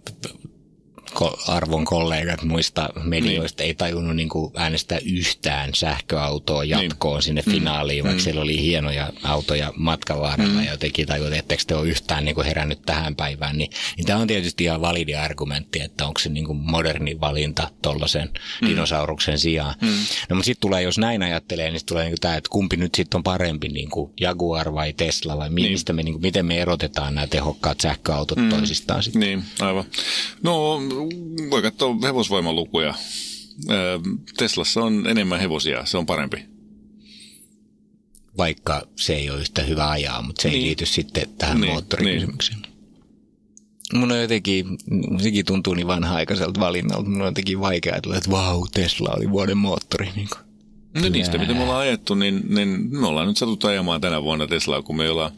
[1.47, 3.67] arvon kollegat muista medioista niin.
[3.67, 6.69] ei tajunnut niin kuin äänestää yhtään sähköautoa niin.
[6.69, 7.23] jatkoon niin.
[7.23, 7.51] sinne mm.
[7.51, 8.08] finaaliin, mm.
[8.08, 8.23] vaikka mm.
[8.23, 10.65] siellä oli hienoja autoja matkan varrella mm.
[10.65, 13.58] ja jotenkin tajunnut, että te ole yhtään niin kuin herännyt tähän päivään.
[13.58, 17.71] Niin, niin tämä on tietysti ihan validi argumentti, että onko se niin kuin moderni valinta
[17.82, 18.30] tuollaisen
[18.62, 18.67] mm.
[18.67, 19.75] dinosauruksen sijaan.
[19.82, 19.88] Mm.
[20.30, 23.17] No mutta sitten tulee, jos näin ajattelee, niin tulee niin tämä, että kumpi nyt sitten
[23.17, 25.71] on parempi, niin kuin Jaguar vai Tesla vai niin.
[25.71, 28.49] mistä me, niin kuin, miten me erotetaan nämä tehokkaat sähköautot mm.
[28.49, 29.19] toisistaan sitten.
[29.19, 29.86] Niin, aivan.
[30.43, 30.80] No
[31.52, 32.94] voi katsoa hevosvoimalukuja.
[34.38, 36.46] Teslassa on enemmän hevosia, se on parempi.
[38.38, 40.58] Vaikka se ei ole yhtä hyvä ajaa, mutta se niin.
[40.58, 42.62] ei liity sitten tähän niin, moottorikysymykseen.
[42.62, 42.76] Niin.
[43.94, 44.65] Mun on jotenkin,
[45.18, 49.58] sekin tuntuu niin vanha-aikaiselta valinnalta, mun on jotenkin vaikea ajatella, että vau, Tesla oli vuoden
[49.58, 50.10] moottori.
[50.15, 50.45] Niin kuin.
[51.02, 54.48] No niistä, mitä me ollaan ajettu, niin, niin me ollaan nyt satuttu ajamaan tänä vuonna
[54.48, 55.32] Teslaa, kun me ollaan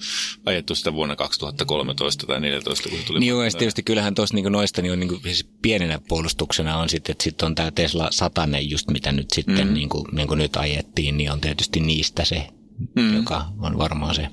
[0.46, 3.20] ajettu sitä vuonna 2013 tai 2014, kun tuli.
[3.20, 6.78] Niin joo, ja tietysti kyllähän tuossa niin noista niin on niin kuin, siis pienenä puolustuksena
[6.78, 9.74] on sitten, että sitten on tämä Tesla 100, just mitä nyt sitten mm.
[9.74, 12.48] niin kuin, niin kuin nyt ajettiin, niin on tietysti niistä se,
[12.96, 13.16] mm.
[13.16, 14.28] joka on varmaan se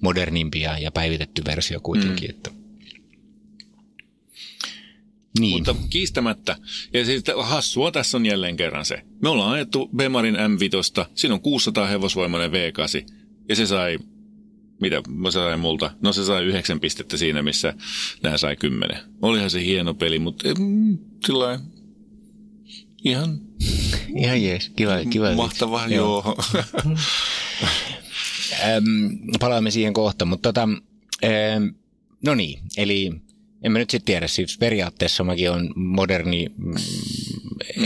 [0.00, 2.30] modernimpi ja, ja päivitetty versio kuitenkin, mm.
[2.30, 2.63] että
[5.38, 5.56] niin.
[5.56, 6.56] Mutta kiistämättä,
[6.92, 9.02] ja siis hassua tässä on jälleen kerran se.
[9.22, 13.12] Me ollaan ajettu Bemarin M5, siinä on 600 hevosvoimainen V8,
[13.48, 13.98] ja se sai,
[14.80, 15.90] mitä se sai multa?
[16.00, 17.74] No se sai yhdeksän pistettä siinä, missä
[18.22, 18.98] nämä sai kymmenen.
[19.22, 21.60] Olihan se hieno peli, mutta mm, sillä
[23.04, 23.40] ihan...
[24.16, 25.34] Ihan jees, kiva, kiva.
[25.34, 26.22] Mahtava, joo.
[26.24, 26.36] joo.
[29.40, 30.68] palaamme siihen kohta, mutta tota,
[32.24, 33.12] no niin, eli
[33.64, 36.74] en mä nyt sitten tiedä, siis periaatteessa mäkin on moderni mm,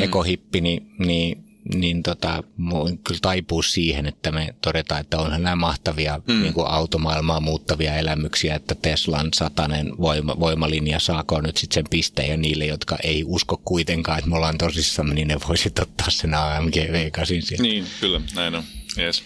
[0.00, 5.56] ekohippi, niin, niin, niin tota, voin kyllä taipua siihen, että me todetaan, että onhan nämä
[5.56, 6.42] mahtavia mm.
[6.42, 12.30] niin kuin automaailmaa muuttavia elämyksiä, että Teslan satanen voima, voimalinja saako nyt sitten sen pisteen
[12.30, 16.34] ja niille, jotka ei usko kuitenkaan, että me ollaan tosissaan, niin ne voisit ottaa sen
[16.34, 17.62] AMG V8 sieltä.
[17.62, 18.62] Niin, kyllä, näin on.
[18.98, 19.22] Yes.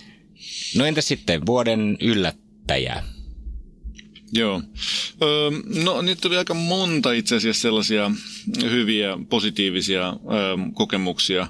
[0.77, 3.03] No entä sitten vuoden yllättäjä?
[4.33, 4.63] Joo.
[5.23, 5.51] Öö,
[5.85, 8.11] no nyt tuli aika monta itse asiassa sellaisia
[8.71, 11.47] hyviä, positiivisia öö, kokemuksia.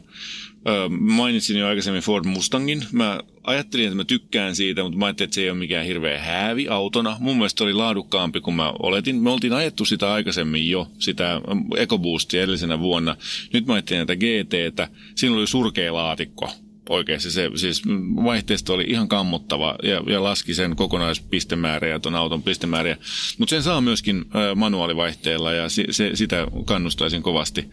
[0.68, 2.84] Öö, mainitsin jo aikaisemmin Ford Mustangin.
[2.92, 6.18] Mä ajattelin, että mä tykkään siitä, mutta mä ajattelin, että se ei ole mikään hirveä
[6.18, 7.16] häävi autona.
[7.20, 9.16] Mun mielestä oli laadukkaampi kuin mä oletin.
[9.16, 11.40] Me oltiin ajettu sitä aikaisemmin jo, sitä
[11.76, 13.16] EcoBoostia edellisenä vuonna.
[13.52, 14.88] Nyt mä ajattelin näitä GTtä.
[15.14, 16.50] Siinä oli surkea laatikko
[16.88, 17.30] oikeasti.
[17.30, 17.82] Se siis
[18.24, 22.96] vaihteisto oli ihan kammottava ja, ja laski sen kokonaispistemäärä ja tuon auton pistemääriä.
[23.38, 27.70] Mutta sen saa myöskin ä, manuaalivaihteella ja se, se, sitä kannustaisin kovasti.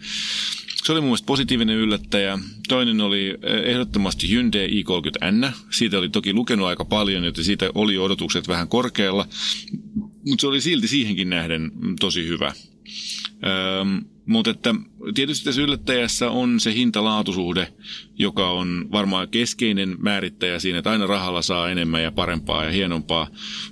[0.84, 2.40] Se oli mun mielestä positiivinen yllättäjä.
[2.68, 5.52] Toinen oli ehdottomasti Hyundai i30N.
[5.72, 9.28] Siitä oli toki lukenut aika paljon, joten siitä oli odotukset vähän korkealla.
[10.26, 12.54] Mutta se oli silti siihenkin nähden tosi hyvä.
[13.44, 14.76] Öm, mutta että
[15.14, 17.74] tietysti tässä yllättäjässä on se hinta-laatusuhde,
[18.20, 23.28] joka on varmaan keskeinen määrittäjä siinä, että aina rahalla saa enemmän ja parempaa ja hienompaa.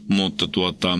[0.07, 0.99] Mutta tuota,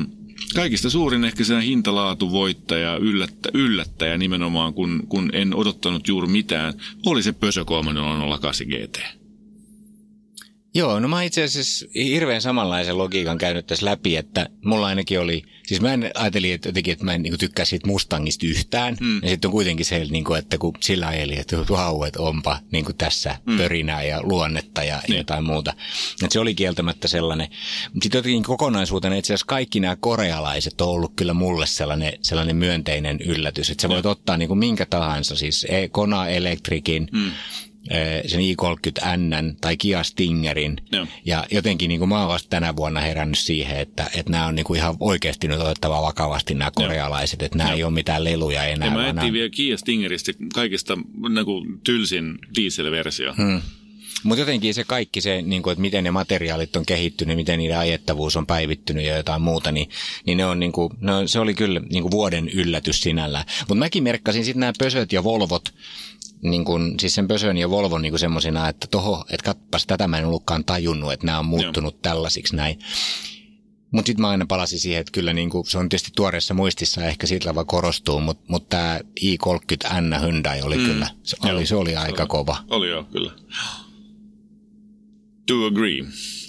[0.56, 6.73] kaikista suurin ehkä se hintalaatu voittaja, yllättä, yllättäjä nimenomaan, kun, kun en odottanut juuri mitään,
[7.06, 9.16] oli se Peugeot 3008 GT.
[10.78, 15.44] Joo, no mä itse asiassa hirveän samanlaisen logiikan käynyt tässä läpi, että mulla ainakin oli,
[15.68, 19.24] siis mä en ajattelin, että jotenkin, että mä en niin tykkää siitä Mustangista yhtään, mm.
[19.24, 22.60] ja sitten on kuitenkin se, niin kuin, että kun sillä ajeli, että vau, että onpa
[22.72, 23.58] niin kuin tässä mm.
[23.58, 25.18] pörinää ja luonnetta ja niin.
[25.18, 25.74] jotain muuta.
[26.24, 27.48] Että se oli kieltämättä sellainen.
[28.02, 33.22] Sitten jotenkin kokonaisuutena itse asiassa kaikki nämä korealaiset on ollut kyllä mulle sellainen, sellainen myönteinen
[33.22, 37.32] yllätys, että sä voit ottaa niin kuin minkä tahansa, siis e- Kona Electricin, mm
[38.26, 40.78] sen i30N tai Kia Stingerin.
[40.91, 41.08] Joo.
[41.26, 44.56] Ja jotenkin niin kuin mä oon vasta tänä vuonna herännyt siihen, että, että nämä on
[44.56, 47.78] niin kuin ihan oikeasti nyt otettava vakavasti nämä korealaiset, että nämä Joo.
[47.78, 48.88] ei ole mitään leluja enää.
[48.88, 50.97] Ja mä etsin vielä Kia Stingeristä kaikista
[51.30, 53.34] niin kuin tylsin dieselversio.
[53.34, 53.62] Hmm.
[54.23, 57.78] Mutta jotenkin se kaikki se, niin kuin, että miten ne materiaalit on kehittynyt, miten niiden
[57.78, 59.89] ajettavuus on päivittynyt ja jotain muuta, niin,
[60.26, 63.45] niin ne on niin kuin, no, se oli kyllä niin kuin vuoden yllätys sinällään.
[63.60, 65.73] Mutta mäkin merkkasin sitten nämä Pösöt ja Volvot,
[66.43, 70.17] niin kuin, siis sen Pösön ja Volvon niin semmoisina, että toho, että katpas tätä mä
[70.17, 72.02] en ollutkaan tajunnut, että nämä on muuttunut Joo.
[72.02, 72.80] tällaisiksi näin.
[73.91, 77.06] Mutta sitten mä aina palasin siihen, että kyllä niin kuin, se on tietysti tuoreessa muistissa
[77.06, 80.86] ehkä sillä tavalla korostuu, mutta mut tämä i30N Hyundai oli mm.
[80.86, 82.30] kyllä, se oli, se oli aika oli.
[82.30, 82.58] kova.
[82.69, 83.32] Oli joo, kyllä.
[85.47, 86.06] Do agree.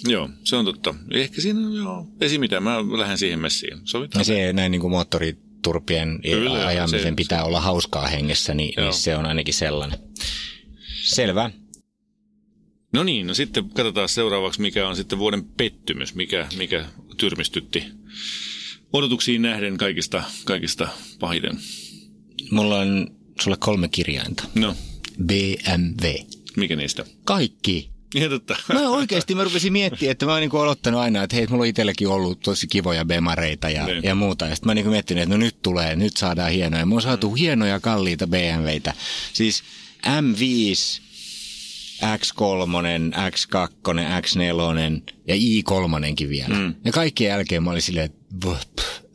[0.07, 0.95] Joo, se on totta.
[1.11, 3.81] Ehkä siinä, joo, ei mitään, mä lähden siihen messiin.
[3.83, 4.19] Sovitaan.
[4.19, 7.45] Ja se näin niin kuin moottori turpien Kyllä, ajamisen se, pitää se.
[7.45, 9.99] olla hauskaa hengessä, niin, niin se on ainakin sellainen.
[11.03, 11.51] Selvä.
[12.93, 16.85] No niin, no sitten katsotaan seuraavaksi, mikä on sitten vuoden pettymys, mikä, mikä
[17.17, 17.83] tyrmistytti
[18.93, 20.87] odotuksiin nähden kaikista, kaikista
[21.19, 21.59] pahiten.
[22.51, 23.07] Mulla on
[23.41, 24.43] sulle kolme kirjainta.
[24.55, 24.75] No.
[25.25, 26.13] BMW.
[26.57, 27.05] Mikä niistä?
[27.23, 27.88] Kaikki.
[28.15, 28.55] Ihan totta.
[28.73, 31.67] Mä oikeasti mä rupesin miettimään, että mä oon niin odottanut aina, että hei, mulla on
[31.67, 34.03] itselläkin ollut tosi kivoja bemareita ja, niin.
[34.03, 34.45] ja muuta.
[34.45, 36.85] Ja sitten mä niin miettinyt, että no nyt tulee, nyt saadaan hienoja.
[36.85, 37.35] Mä oon saatu mm.
[37.35, 38.93] hienoja kalliita BMWitä.
[39.33, 39.63] Siis
[40.05, 41.01] M5,
[42.01, 43.71] X3, X2,
[44.21, 46.55] X4 ja i3 vielä.
[46.55, 46.75] Mm.
[46.85, 48.47] Ja kaikkien jälkeen mä olin silleen, että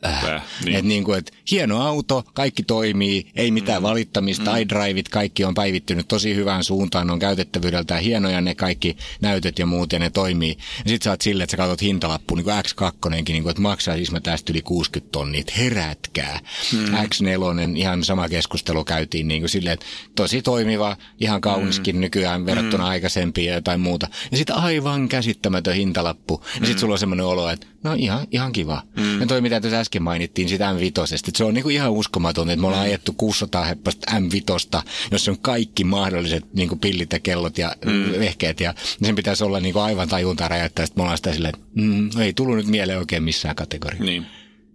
[0.05, 0.43] Äh.
[0.65, 0.75] Niin.
[0.75, 3.87] Et niin kuin, et hieno auto, kaikki toimii, ei mitään mm.
[3.87, 4.57] valittamista, mm.
[4.57, 9.93] iDriveit, kaikki on päivittynyt tosi hyvään suuntaan, on käytettävyydeltään hienoja ne kaikki näytöt ja muut
[9.93, 10.57] ja ne toimii.
[10.85, 13.61] Ja sit sä oot silleen, että sä katsot hintalappu, niin kuin X2, niin kuin, että
[13.61, 16.39] maksaa siis mä tästä yli 60 tonnia, että herätkää.
[16.73, 16.85] Mm.
[16.85, 22.01] X4, ihan sama keskustelu käytiin niin kuin silleen, että tosi toimiva, ihan kauniskin mm.
[22.01, 22.89] nykyään verrattuna mm.
[22.89, 24.07] aikaisempiin ja jotain muuta.
[24.31, 26.43] Ja sitten aivan käsittämätön hintalappu.
[26.53, 26.65] Ja mm.
[26.65, 28.81] sit sulla on semmoinen olo, että no ihan, ihan kiva.
[28.95, 29.21] Mm.
[29.21, 32.67] Ja toi mitä tuossa äsken mainittiin sitä M5, se on niinku ihan uskomaton, että me
[32.67, 32.89] ollaan mm.
[32.89, 38.19] ajettu 600 heppasta M5, jossa on kaikki mahdolliset niinku pillit ja kellot ja mm.
[38.19, 41.67] vehkeet ja sen pitäisi olla niinku aivan tajuntaa räjäyttää, sitten me ollaan sitä silleen, että
[41.73, 44.05] mm, ei tullut nyt mieleen oikein missään kategoriassa.
[44.05, 44.25] Niin.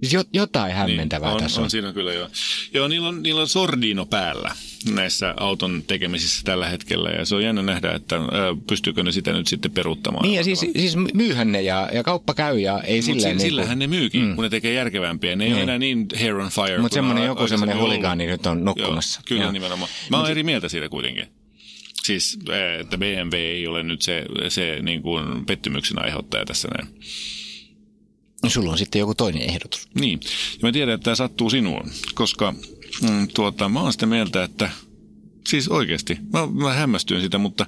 [0.03, 1.65] Siis jotain hämmentävää niin, on, tässä on.
[1.65, 2.29] on siinä kyllä joo.
[2.75, 4.51] Joo, niillä on, niillä on sordino päällä
[4.95, 8.23] näissä auton tekemisissä tällä hetkellä ja se on jännä nähdä, että ää,
[8.69, 10.23] pystyykö ne sitä nyt sitten peruuttamaan.
[10.23, 13.35] Niin ja siis, siis myyhän ne ja, ja kauppa käy ja ei Mut silleen...
[13.35, 13.97] Mut sillähän niin kuin...
[13.97, 14.35] ne myykin, mm.
[14.35, 15.37] kun ne tekee järkevämpiä.
[15.37, 15.55] Ne ei niin.
[15.55, 16.79] ole enää niin hair on fire.
[16.79, 19.21] Mutta semmoinen joku semmoinen huligaani nyt on nukkumassa.
[19.21, 19.53] Joo, kyllä joo.
[19.53, 19.91] nimenomaan.
[20.11, 21.27] Mä oon eri mieltä siitä kuitenkin.
[22.03, 22.39] Siis,
[22.81, 26.95] että BMW ei ole nyt se, se niin kuin pettymyksen aiheuttaja tässä näin.
[28.49, 29.89] Sulla on sitten joku toinen ehdotus.
[30.01, 30.21] Niin,
[30.53, 32.55] ja mä tiedän, että tämä sattuu sinuun, koska
[33.03, 34.71] mm, tuota, mä oon sitä mieltä, että
[35.49, 37.67] siis oikeasti, mä, mä hämmästyin sitä, mutta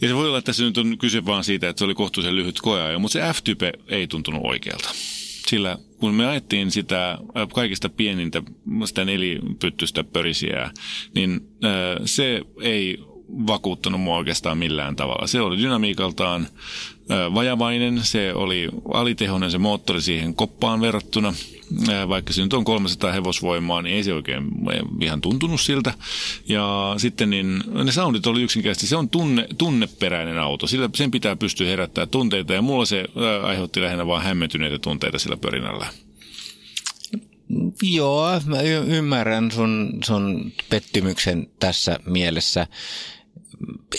[0.00, 2.36] ja se voi olla, että tässä nyt on kyse vaan siitä, että se oli kohtuullisen
[2.36, 4.90] lyhyt koeajo, mutta se F-type ei tuntunut oikealta.
[5.46, 8.42] Sillä kun me ajettiin sitä äh, kaikista pienintä,
[8.84, 10.70] sitä nelipyttystä pörisiä,
[11.14, 15.26] niin äh, se ei vakuuttanut mua oikeastaan millään tavalla.
[15.26, 16.48] Se oli dynamiikaltaan
[17.34, 21.34] vajavainen, se oli alitehonen se moottori siihen koppaan verrattuna.
[22.08, 24.44] Vaikka se nyt on 300 hevosvoimaa, niin ei se oikein
[25.00, 25.94] ihan tuntunut siltä.
[26.48, 30.66] Ja sitten niin, ne soundit oli yksinkertaisesti, se on tunne, tunneperäinen auto.
[30.66, 33.04] Sillä sen pitää pystyä herättämään tunteita ja mulla se
[33.42, 35.86] aiheutti lähinnä vain hämmentyneitä tunteita sillä pörinällä.
[37.82, 42.66] Joo, mä y- ymmärrän sun, sun pettymyksen tässä mielessä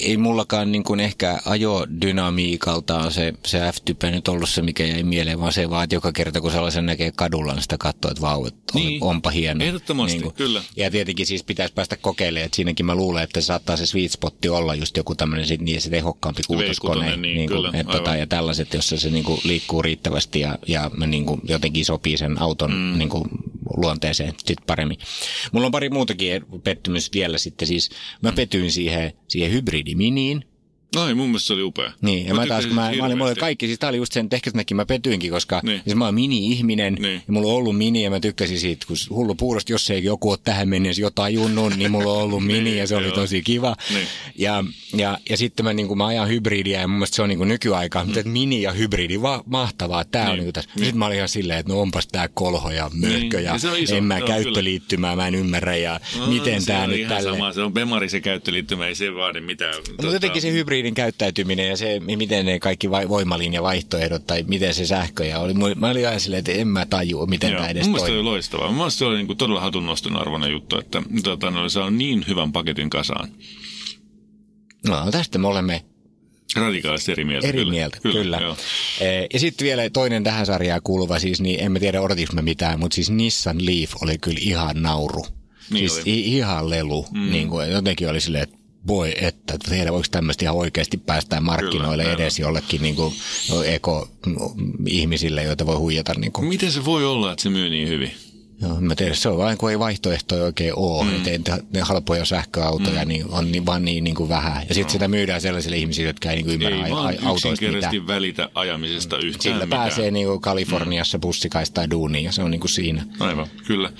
[0.02, 5.40] ei mullakaan niin kuin ehkä ajodynamiikaltaan se, se F-type nyt ollut se, mikä jäi mieleen,
[5.40, 8.46] vaan se vaan, että joka kerta kun sellaisen näkee kadulla, niin sitä katsoo, että vau,
[8.46, 9.04] että niin.
[9.04, 9.66] onpa hieno.
[9.66, 10.36] Ehdottomasti, niin kuin.
[10.36, 10.62] kyllä.
[10.76, 14.12] Ja tietenkin siis pitäisi päästä kokeilemaan, että siinäkin mä luulen, että se saattaa se sweet
[14.12, 17.18] spotti olla just joku tämmöinen sit, niin se tehokkaampi kuutoskone.
[17.18, 20.58] Niin, niin kuin, kyllä, että, tota, ja tällaiset, jossa se niin kuin liikkuu riittävästi ja,
[20.68, 22.98] ja niin kuin jotenkin sopii sen auton mm.
[22.98, 23.24] niin kuin
[23.78, 24.98] luonteeseen sit paremmin.
[25.52, 27.68] Mulla on pari muutakin pettymys vielä sitten.
[27.68, 27.90] Siis
[28.22, 28.36] mä mm.
[28.36, 30.44] petyin siihen, siihen hybridiminiin,
[30.96, 31.92] Ai, mun mielestä se oli upea.
[32.02, 34.14] Niin, ja mä, mä taas, kun mä, mä olin, mulle kaikki, siis tää oli just
[34.14, 35.82] sen, ehkä senkin mä petyinkin, koska niin.
[35.84, 37.22] siis mä oon mini-ihminen, niin.
[37.28, 40.30] ja mulla on ollut mini, ja mä tykkäsin siitä, kun hullu puurosti, jos ei joku
[40.30, 43.16] ole tähän mennessä jotain junnun, niin mulla on ollut mini, niin, ja se oli joo.
[43.16, 43.76] tosi kiva.
[43.94, 44.08] Niin.
[44.36, 44.64] Ja,
[44.98, 47.38] ja, ja sitten mä, niin kuin, mä ajan hybridiä, ja mun mielestä se on niin
[47.38, 48.06] kuin nykyaika, mm.
[48.06, 50.32] mutta mini ja hybridi, va, mahtavaa, tää niin.
[50.32, 50.70] on niin kuin tässä.
[50.76, 50.86] Niin.
[50.86, 53.46] Sitten mä olin ihan silleen, että no onpas tää kolho ja möhkö, niin.
[53.46, 57.32] ja, ja iso, en mä käyttöliittymää, mä en ymmärrä, ja no, miten tää nyt tälle.
[57.32, 57.54] Sama.
[57.54, 59.76] Se on Bemari se käyttöliittymä, ei se vaadi mitään.
[59.88, 65.26] Mutta jotenkin se hybridin käyttäytyminen ja se, miten ne kaikki voimalinjavaihtoehdot tai miten se sähkö
[65.26, 65.54] ja oli.
[65.54, 68.12] Mä olin aina silleen, että en mä tajua, miten Joo, tämä edes toimii.
[68.12, 68.68] oli loistavaa.
[68.68, 71.96] Mun mielestä se oli niin kuin todella hatunnoston arvoinen juttu, että tota, ne oli saanut
[71.96, 73.30] niin hyvän paketin kasaan.
[74.88, 75.82] No tästä me olemme
[76.56, 77.48] Radikaalisti eri mieltä.
[77.48, 77.72] Eri kyllä.
[77.72, 78.38] mieltä, kyllä.
[78.38, 78.56] kyllä.
[79.02, 82.42] E, ja sitten vielä toinen tähän sarjaan kuuluva, siis niin en mä tiedä odotinko mä
[82.42, 85.26] mitään, mutta siis Nissan Leaf oli kyllä ihan nauru.
[85.70, 86.20] Niin siis oli.
[86.20, 87.06] ihan lelu.
[87.14, 87.32] Mm.
[87.32, 88.58] Niin kuin, jotenkin oli silleen, että
[88.88, 93.14] voi että, tehdä voiko tämmöistä ihan oikeasti päästään markkinoille Kyllä, edes jollekin niin kuin,
[93.50, 96.14] no, eko-ihmisille, joita voi huijata.
[96.14, 96.48] Niin kuin.
[96.48, 98.12] Miten se voi olla, että se myy niin hyvin?
[98.62, 101.04] Joo, mä tiedän, se on vain kun ei vaihtoehtoja oikein ole.
[101.06, 101.22] Mm.
[101.28, 103.08] Että ne halpoja sähköautoja mm.
[103.08, 104.62] niin on niin, vaan niin, niin kuin vähän.
[104.70, 104.90] Ja sitten no.
[104.90, 108.08] sitä myydään sellaisille ihmisille, jotka ei niin kuin ymmärrä ei a- autoista mitään.
[108.08, 109.82] välitä ajamisesta yhtään Sillä mitään.
[109.82, 111.22] pääsee niin kuin Kaliforniassa mm.
[111.22, 113.06] bussikaista duuniin ja se on niin kuin siinä.
[113.20, 113.92] Aivan, kyllä.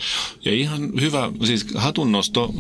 [0.46, 2.54] Ja ihan hyvä, siis hatunnosto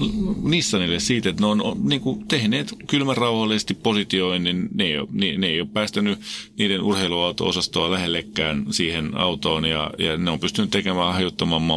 [0.43, 4.69] Nissanille siitä, että ne on niin kuin tehneet kylmän rauhallisesti positioinnin.
[4.73, 6.19] Ne ei ole, ne, ne ei ole päästänyt
[6.57, 11.07] niiden urheiluauto-osastoa lähellekään siihen autoon ja, ja ne on pystynyt tekemään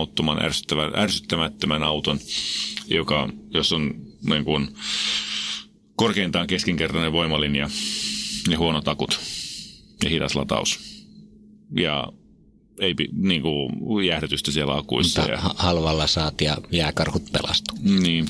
[0.09, 2.19] hajuttoman mauttoman ärsyttämättömän auton,
[2.87, 3.95] joka, jos on
[4.29, 4.69] niin kuin,
[5.97, 7.69] korkeintaan keskinkertainen voimalinja
[8.51, 9.21] ja huonot akut
[10.05, 10.79] ja hidas lataus.
[11.77, 12.13] Ja
[12.81, 15.21] ei niin kuin jäähdytystä siellä akuissa.
[15.21, 15.41] Mutta ja...
[15.57, 17.75] halvalla saat ja jääkarhut pelastu.
[18.03, 18.27] Niin.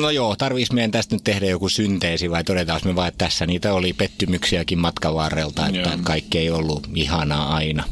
[0.00, 3.46] No joo, tarvitsisi meidän tästä nyt tehdä joku synteesi vai todetaan me vaan, että tässä
[3.46, 5.98] niitä oli pettymyksiäkin matkan varrelta, että joo.
[6.02, 7.84] kaikki ei ollut ihanaa aina.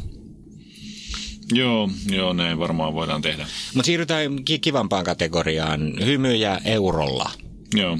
[1.51, 3.47] Joo, joo, näin varmaan voidaan tehdä.
[3.75, 7.31] Mutta siirrytään kivampaan kategoriaan, hymyjä eurolla.
[7.75, 7.97] Joo.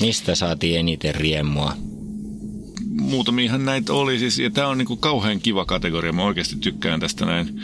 [0.00, 1.76] Mistä saatiin eniten riemua?
[3.00, 7.26] Muutamiahan näitä oli siis, ja tämä on niinku kauhean kiva kategoria, mä oikeasti tykkään tästä
[7.26, 7.60] näin.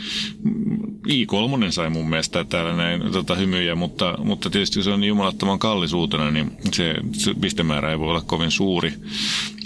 [1.07, 5.59] I3 sai mun mielestä täällä näin tota, hymyjä, mutta, mutta tietysti se on niin jumalattoman
[5.59, 8.93] kallisuutena, niin se, se pistemäärä ei voi olla kovin suuri.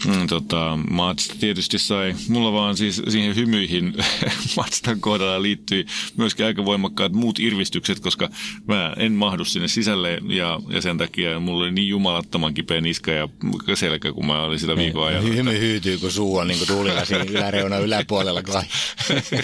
[0.07, 3.93] Mm, tota, Matsta tietysti sai, mulla vaan siis siihen hymyihin
[4.57, 5.86] Matstan kohdalla liittyi
[6.17, 8.30] myöskin aika voimakkaat muut irvistykset, koska
[8.67, 13.11] mä en mahdu sinne sisälle ja, ja sen takia mulla oli niin jumalattoman kipeä niska
[13.11, 13.30] ja
[13.76, 15.24] selkä, kun mä olin sitä viikon ajan.
[15.24, 18.43] Hymy hyytyy, kun suu on niin kuin tuulilasi yläreuna yläpuolella.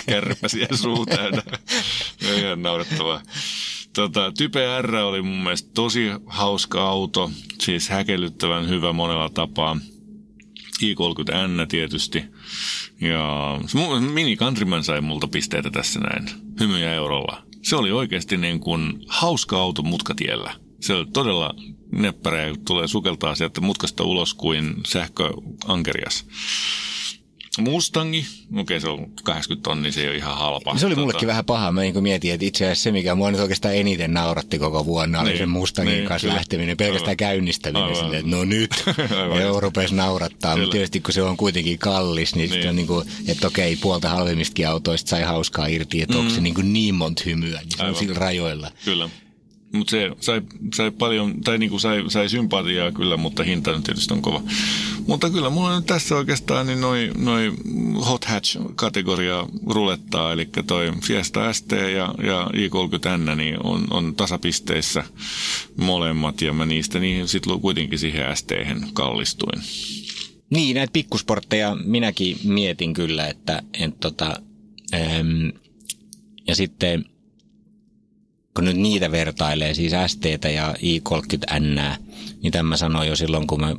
[0.06, 1.44] Kärpäsi ja suu täynnä.
[2.38, 3.22] Ihan naurettavaa.
[3.94, 9.78] Tota, Type R oli mun mielestä tosi hauska auto, siis häkellyttävän hyvä monella tapaa.
[10.84, 12.24] i30N tietysti.
[13.02, 13.60] Ja
[14.14, 17.44] Mini Countryman sai multa pisteitä tässä näin, hymyjä eurolla.
[17.64, 20.67] Se oli oikeasti niin kuin hauska auto mutkatiellä.
[20.80, 21.54] Se oli todella
[21.92, 26.26] neppärä ja tulee sukeltaa sieltä mutkasta ulos kuin sähköankerias.
[27.62, 30.78] Mustangi, okei okay, se on 80 tonni, se ei ole ihan halpa.
[30.78, 31.02] Se oli tota...
[31.02, 31.72] mullekin vähän paha.
[31.72, 35.24] Mä niin mietin, että itse asiassa se, mikä mua nyt oikeastaan eniten nauratti koko vuonna,
[35.24, 36.36] niin, oli se Mustangin niin, kanssa kyllä.
[36.36, 37.18] lähteminen, pelkästään Aivan.
[37.18, 37.96] käynnistäminen.
[37.96, 38.72] Silleen, että no nyt,
[39.60, 40.58] rupesi naurattaa.
[40.58, 42.50] Mutta tietysti kun se on kuitenkin kallis, niin, niin.
[42.50, 46.20] sitten on niin kuin, että okei, puolta halvemmistakin autoista sai hauskaa irti, että mm.
[46.20, 47.90] onko se niin, kuin niin monta hymyä, niin se Aivan.
[47.90, 48.72] on sillä rajoilla.
[48.86, 49.10] Kyllä.
[49.74, 50.42] Mutta se sai,
[50.74, 54.44] sai paljon, tai niinku sai, sai sympatiaa kyllä, mutta hinta nyt tietysti on kova.
[55.08, 57.54] Mutta kyllä mulla nyt tässä oikeastaan niin noi, noi
[58.10, 65.04] hot hatch-kategoria rulettaa, eli toi Fiesta ST ja, ja i30N niin on, on tasapisteissä
[65.78, 68.52] molemmat, ja mä niistä niin sitten kuitenkin siihen st
[68.94, 69.62] kallistuin.
[70.50, 74.42] Niin, näitä pikkusportteja minäkin mietin kyllä, että et, tota,
[74.94, 75.48] ähm,
[76.48, 77.06] ja sitten–
[78.58, 81.82] kun nyt niitä vertailee, siis ST ja i30N,
[82.44, 83.76] niin tämä sanoin jo silloin, kun me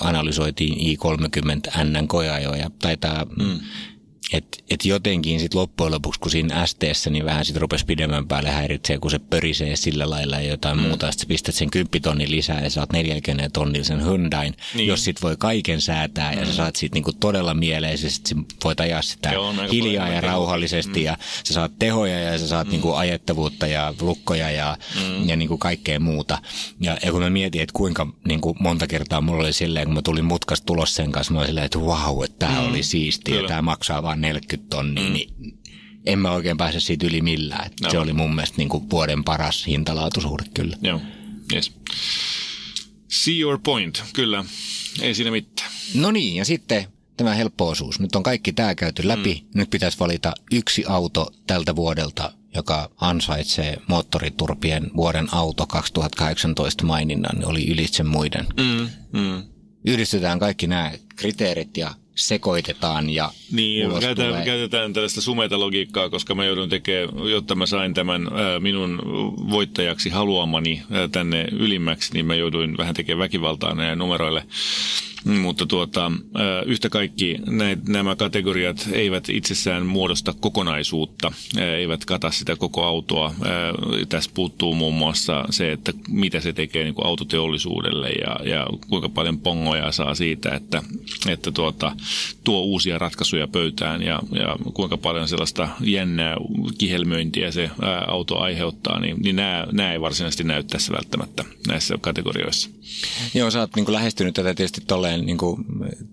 [0.00, 2.70] analysoitiin i30N koeajoja.
[2.82, 3.60] Taitaa mm.
[4.32, 8.50] Että et jotenkin sitten loppujen lopuksi, kun siinä STssä, niin vähän sitten rupesi pidemmän päälle
[8.50, 10.82] häiritsee, kun se pörisee sillä lailla ja jotain mm.
[10.82, 11.12] muuta.
[11.12, 14.86] Sitten pistät sen 10 tonnin lisää ja saat 40 tonnin sen Hyundain, niin.
[14.86, 16.38] jos sit voi kaiken säätää mm.
[16.38, 16.56] ja sä mm.
[16.56, 21.04] saat siitä niinku todella mieleisesti, voit ajaa sitä Joo, hiljaa ja rauhallisesti mm.
[21.04, 22.70] ja sä saat tehoja ja sä saat mm.
[22.70, 25.28] niinku ajettavuutta ja lukkoja ja, mm.
[25.28, 26.38] ja niinku kaikkea muuta.
[26.80, 30.02] Ja, ja kun mä mietin, että kuinka niinku monta kertaa mulla oli silleen, kun mä
[30.02, 32.68] tulin mutkasta tulos sen kanssa, mä olin silleen, että vau, että tää mm.
[32.68, 35.12] oli siistiä ja tää maksaa vaan 40 tonnia, mm.
[35.12, 35.58] niin
[36.06, 37.70] en mä oikein pääse siitä yli millään.
[37.82, 37.90] No.
[37.90, 40.76] Se oli mun mielestä niin kuin vuoden paras hintalaatuisuhde kyllä.
[40.82, 41.00] Joo,
[41.54, 41.72] yes.
[43.08, 44.44] See your point, kyllä.
[45.00, 45.70] Ei siinä mitään.
[45.94, 48.00] No niin, ja sitten tämä helppo osuus.
[48.00, 49.42] Nyt on kaikki tämä käyty läpi.
[49.44, 49.58] Mm.
[49.58, 57.46] Nyt pitäisi valita yksi auto tältä vuodelta, joka ansaitsee moottoriturpien vuoden auto 2018 maininnan, niin
[57.46, 58.46] oli ylitse muiden.
[58.56, 58.88] Mm.
[59.20, 59.42] Mm.
[59.86, 64.44] Yhdistetään kaikki nämä kriteerit ja sekoitetaan ja Niin, käytetään, tulee...
[64.44, 69.02] käytetään tällaista sumeita logiikkaa, koska mä joudun tekemään, jotta mä sain tämän ää, minun
[69.50, 74.44] voittajaksi haluamani ää, tänne ylimmäksi, niin mä jouduin vähän tekemään väkivaltaa näille numeroille.
[75.24, 76.12] Mutta tuota,
[76.66, 77.38] yhtä kaikki
[77.88, 81.32] nämä kategoriat eivät itsessään muodosta kokonaisuutta,
[81.76, 83.34] eivät kata sitä koko autoa.
[84.08, 89.08] Tässä puuttuu muun muassa se, että mitä se tekee niin kuin autoteollisuudelle ja, ja kuinka
[89.08, 90.82] paljon pongoja saa siitä, että,
[91.28, 91.96] että tuota,
[92.44, 96.36] tuo uusia ratkaisuja pöytään ja, ja kuinka paljon sellaista jännää
[96.78, 97.70] kihelmöintiä se
[98.06, 102.70] auto aiheuttaa, niin, niin nämä, nämä ei varsinaisesti näy tässä välttämättä näissä kategorioissa.
[103.34, 105.64] Joo, sä oot niin kuin lähestynyt tätä tietysti tolleen niin kuin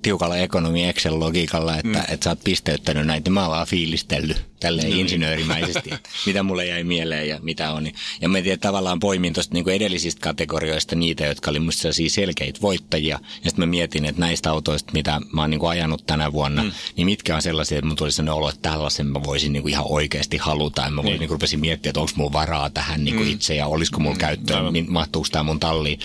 [0.02, 2.14] tiukalla ekonomi Excel-logiikalla, että, mm.
[2.14, 5.02] että sä oot pisteyttänyt näitä, mä oon vaan fiilistellyt tälleen no niin.
[5.02, 5.90] insinöörimäisesti,
[6.26, 7.92] mitä mulle jäi mieleen ja mitä on.
[8.22, 13.20] Ja mä tiedän, tavallaan poimin tuosta niin edellisistä kategorioista niitä, jotka oli musta selkeitä voittajia.
[13.24, 16.64] Ja sitten mä mietin, että näistä autoista, mitä mä oon niin kuin ajanut tänä vuonna,
[16.64, 16.72] mm.
[16.96, 19.72] niin mitkä on sellaisia, että mun tuli sellainen olo, että tällaisen mä voisin niin kuin
[19.72, 20.82] ihan oikeasti haluta.
[20.82, 21.20] Ja mä voin, niin.
[21.20, 23.34] niin rupesin miettiä, että onko mulla varaa tähän niin kuin mm.
[23.34, 24.20] itse ja olisiko mulla mm.
[24.20, 24.72] käyttöön, no.
[24.88, 26.00] mahtuuko tämä mun talliin.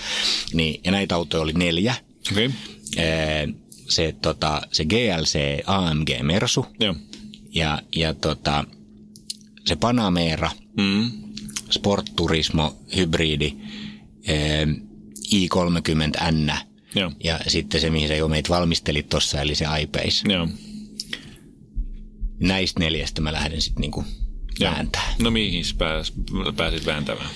[0.52, 1.94] Niin, ja näitä autoja oli neljä.
[2.32, 2.50] Okay.
[3.88, 6.66] Se, tota, se GLC AMG Mersu.
[6.80, 6.94] Joo
[7.54, 8.64] ja, ja tota,
[9.66, 11.10] se Panamera, mm.
[11.70, 13.56] Sport Turismo, hybridi,
[14.26, 14.66] eh,
[15.34, 16.54] i30N
[16.94, 17.12] Joo.
[17.24, 20.32] ja sitten se, mihin sä jo meitä valmistelit tuossa, eli se iPace.
[20.32, 20.48] Joo.
[22.40, 24.04] näistä neljästä mä lähden sitten niinku
[24.60, 25.14] vääntää.
[25.18, 26.12] No mihin pääs,
[26.56, 27.30] pääsit vääntämään?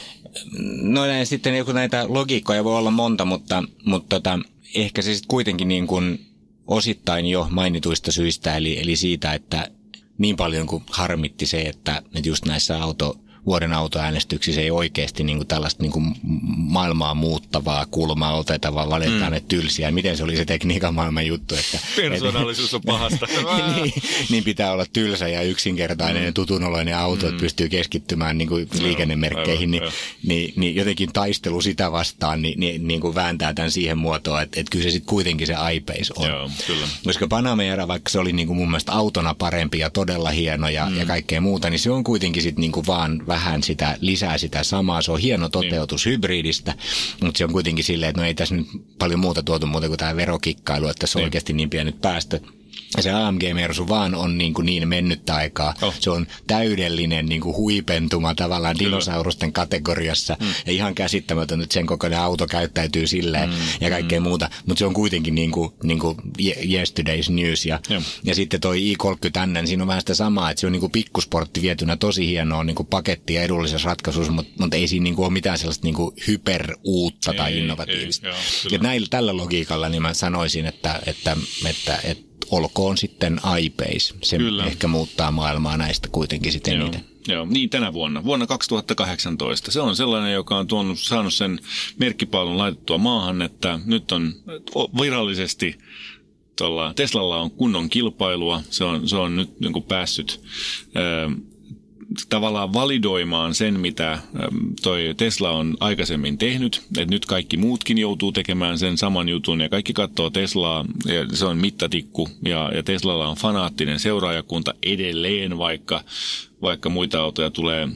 [0.83, 4.39] No näin, sitten joku näitä logiikkoja voi olla monta, mutta, mutta tota,
[4.75, 6.27] ehkä se sitten kuitenkin niin kuin
[6.67, 9.71] osittain jo mainituista syistä, eli, eli siitä, että
[10.19, 13.17] niin paljon kuin harmitti se, että, että just näissä auto,
[13.49, 16.15] vuoden autoäänestyksissä ei oikeasti niin kuin tällaista niin kuin
[16.57, 19.35] maailmaa muuttavaa kulmaa oteta, vaan valitaan mm.
[19.35, 19.91] ne tylsiä.
[19.91, 21.55] Miten se oli se tekniikan maailman juttu?
[21.55, 23.27] Että, Persoonallisuus on pahasta.
[23.75, 23.93] niin,
[24.31, 26.27] niin, pitää olla tylsä ja yksinkertainen mm.
[26.27, 27.29] ja tutunoloinen auto, mm.
[27.29, 29.75] että pystyy keskittymään niin kuin liikennemerkkeihin.
[29.75, 29.93] Aivan, niin,
[30.27, 34.61] niin, niin, jotenkin taistelu sitä vastaan niin, niin, niin kuin vääntää tämän siihen muotoon, että,
[34.61, 36.29] että kyllä se sitten kuitenkin se iPace on.
[36.29, 36.89] Joo, kyllä.
[37.05, 40.87] Koska Panamera, vaikka se oli niin kuin mun mielestä autona parempi ja todella hieno ja,
[40.87, 40.97] mm.
[40.97, 44.65] ja kaikkea muuta, niin se on kuitenkin sitten niin kuin vaan vähän sitä, lisää sitä
[44.65, 45.03] samaa.
[45.03, 46.13] Se on hieno toteutus niin.
[46.13, 46.75] hybridistä,
[47.23, 48.67] mutta se on kuitenkin silleen, että no ei tässä nyt
[48.99, 51.27] paljon muuta tuotu muuta kuin tämä verokikkailu, että se on niin.
[51.27, 52.58] oikeasti niin pienet päästöt.
[52.97, 55.75] Ja se AMG Mersu vaan on niin, kuin niin mennyttä aikaa.
[55.83, 55.95] Oh.
[56.01, 58.91] Se on täydellinen niin kuin huipentuma tavallaan Kyllä.
[58.91, 60.37] dinosaurusten kategoriassa.
[60.41, 60.47] Mm.
[60.67, 63.57] Ja ihan käsittämätön, että sen kokoinen auto käyttäytyy silleen mm.
[63.81, 64.25] ja kaikkea mm.
[64.25, 64.51] muuta.
[64.67, 66.17] Mutta se on kuitenkin niin kuin, niin kuin
[66.47, 67.67] yesterday's news.
[67.67, 68.03] Ja, ja.
[68.25, 70.93] ja sitten toi i30 tänne, siinä on vähän sitä samaa, että se on niin kuin
[70.93, 75.17] pikkusportti vietynä tosi hienoa niin kuin paketti ja edullisessa ratkaisussa, mutta, mutta ei siinä niin
[75.17, 78.29] kuin ole mitään sellaista niin kuin hyperuutta tai ei, innovatiivista.
[78.29, 78.41] Ei, joo,
[78.71, 84.15] ja näillä, tällä logiikalla niin mä sanoisin, että, että, että, että olkoon sitten iPace.
[84.23, 84.67] Se Kyllä.
[84.67, 86.83] ehkä muuttaa maailmaa näistä kuitenkin sitten Joo.
[86.83, 87.05] eniten.
[87.29, 89.71] Joo, niin tänä vuonna, vuonna 2018.
[89.71, 91.61] Se on sellainen, joka on tuonut, saanut sen
[91.99, 94.35] merkkipaalun laitettua maahan, että nyt on
[95.01, 95.79] virallisesti
[96.57, 98.63] tuolla Teslalla on kunnon kilpailua.
[98.71, 100.41] Se on, se on nyt niin kuin päässyt
[102.29, 104.19] tavallaan validoimaan sen, mitä
[104.83, 106.83] toi Tesla on aikaisemmin tehnyt.
[106.99, 111.45] Että nyt kaikki muutkin joutuu tekemään sen saman jutun ja kaikki katsoo Teslaa ja se
[111.45, 116.05] on mittatikku ja, ja Teslalla on fanaattinen seuraajakunta edelleen, vaikka
[116.63, 117.89] vaikka muita autoja tulee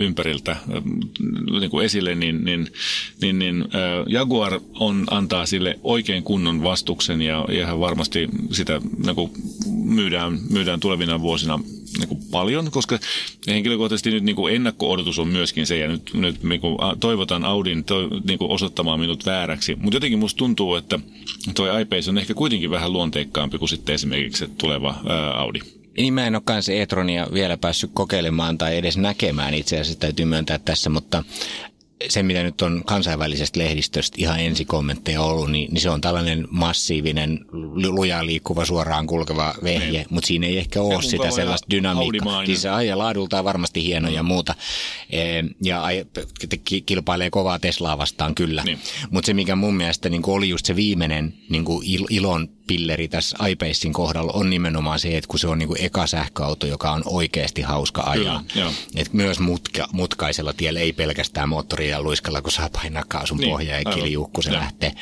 [0.00, 0.56] ympäriltä
[1.60, 2.68] niin kuin esille, niin, niin,
[3.22, 3.64] niin, niin
[4.08, 9.30] Jaguar on, antaa sille oikein kunnon vastuksen ja ihan varmasti sitä niin kuin
[9.84, 11.58] myydään, myydään tulevina vuosina
[11.98, 12.98] niin kuin paljon, koska
[13.46, 17.84] henkilökohtaisesti nyt niin kuin ennakko-odotus on myöskin se, ja nyt, nyt niin kuin toivotan Audin
[17.84, 19.76] to, niin kuin osoittamaan minut vääräksi.
[19.76, 20.98] Mutta jotenkin musta tuntuu, että
[21.54, 25.60] tuo iPace on ehkä kuitenkin vähän luonteikkaampi kuin sitten esimerkiksi tuleva ää, Audi.
[25.96, 30.24] Niin mä en ole kanssa e-tronia vielä päässyt kokeilemaan tai edes näkemään itse asiassa täytyy
[30.24, 31.24] myöntää tässä, mutta
[32.08, 37.40] se, mitä nyt on kansainvälisestä lehdistöstä ihan ensikommentteja ollut, niin, niin se on tällainen massiivinen,
[37.90, 40.06] lujaa liikkuva, suoraan kulkeva vehje, niin.
[40.10, 42.46] mutta siinä ei ehkä ole sitä sellaista dynamiikkaa.
[42.46, 44.14] Siis se ajaa laadultaan varmasti hieno mm.
[44.14, 44.54] ja muuta,
[45.10, 45.20] e,
[45.60, 45.82] ja
[46.86, 48.62] kilpailee kovaa Teslaa vastaan kyllä.
[48.64, 48.78] Niin.
[49.10, 51.64] Mutta se, mikä mun mielestä niin oli just se viimeinen niin
[52.10, 56.06] ilon pilleri tässä iPacein kohdalla on nimenomaan se, että kun se on niin kuin eka
[56.06, 58.44] sähköauto, joka on oikeasti hauska ajaa.
[58.52, 63.50] Kyllä, Et myös mutka, mutkaisella tiellä ei pelkästään moottoria luiskalla, kun saa painaa kaasun niin,
[63.50, 64.92] pohjaa ja kiljuu, kun se ja, lähtee.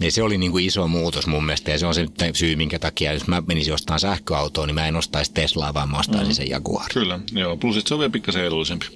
[0.00, 2.78] Niin se oli niin kuin iso muutos mun mielestä ja se on se syy, minkä
[2.78, 6.34] takia jos mä menisin ostamaan sähköautoa, niin mä en ostaisi Teslaa, vaan mä ostaisin mm.
[6.34, 6.90] sen Jaguar.
[6.92, 7.56] Kyllä, joo.
[7.56, 8.86] Plus se on vielä pikkasen edullisempi.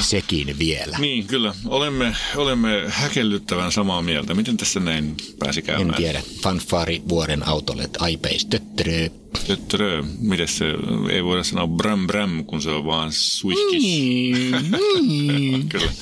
[0.00, 0.98] Sekin vielä.
[0.98, 1.54] Niin, kyllä.
[1.66, 4.34] Olemme, olemme häkellyttävän samaa mieltä.
[4.34, 5.88] Miten tässä näin pääsi käymään?
[5.90, 6.22] En tiedä.
[6.42, 9.08] Fanfari vuoden autolle, iPace, töttörö.
[9.46, 10.02] Töttörö.
[10.18, 10.64] Miten se,
[11.10, 13.82] ei voida sanoa bram bram, kun se on vaan suihkis.
[13.82, 15.68] Niin.
[15.68, 15.92] kyllä.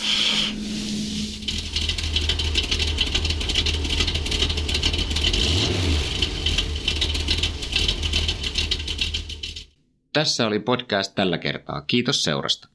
[10.13, 11.81] Tässä oli podcast tällä kertaa.
[11.81, 12.69] Kiitos seurasta.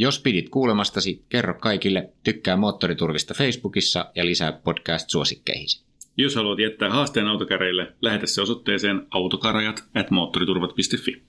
[0.00, 5.84] Jos pidit kuulemastasi, kerro kaikille, tykkää Moottoriturvista Facebookissa ja lisää podcast-suosikkeihisi.
[6.16, 11.22] Jos haluat jättää haasteen autokäreille, lähetä se osoitteeseen autokarajat at moottoriturvat.fi.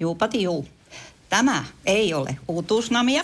[0.00, 0.68] Juupati juu.
[1.28, 3.22] Tämä ei ole uutuusnamia.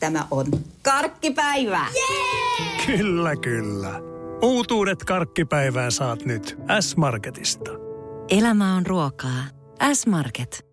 [0.00, 0.46] Tämä on
[0.82, 1.86] karkkipäivää.
[1.94, 2.86] Yeah!
[2.86, 4.00] Kyllä, kyllä.
[4.42, 7.70] Uutuudet karkkipäivään saat nyt S-Marketista.
[8.30, 9.44] Elämä on ruokaa.
[9.92, 10.66] S-Market.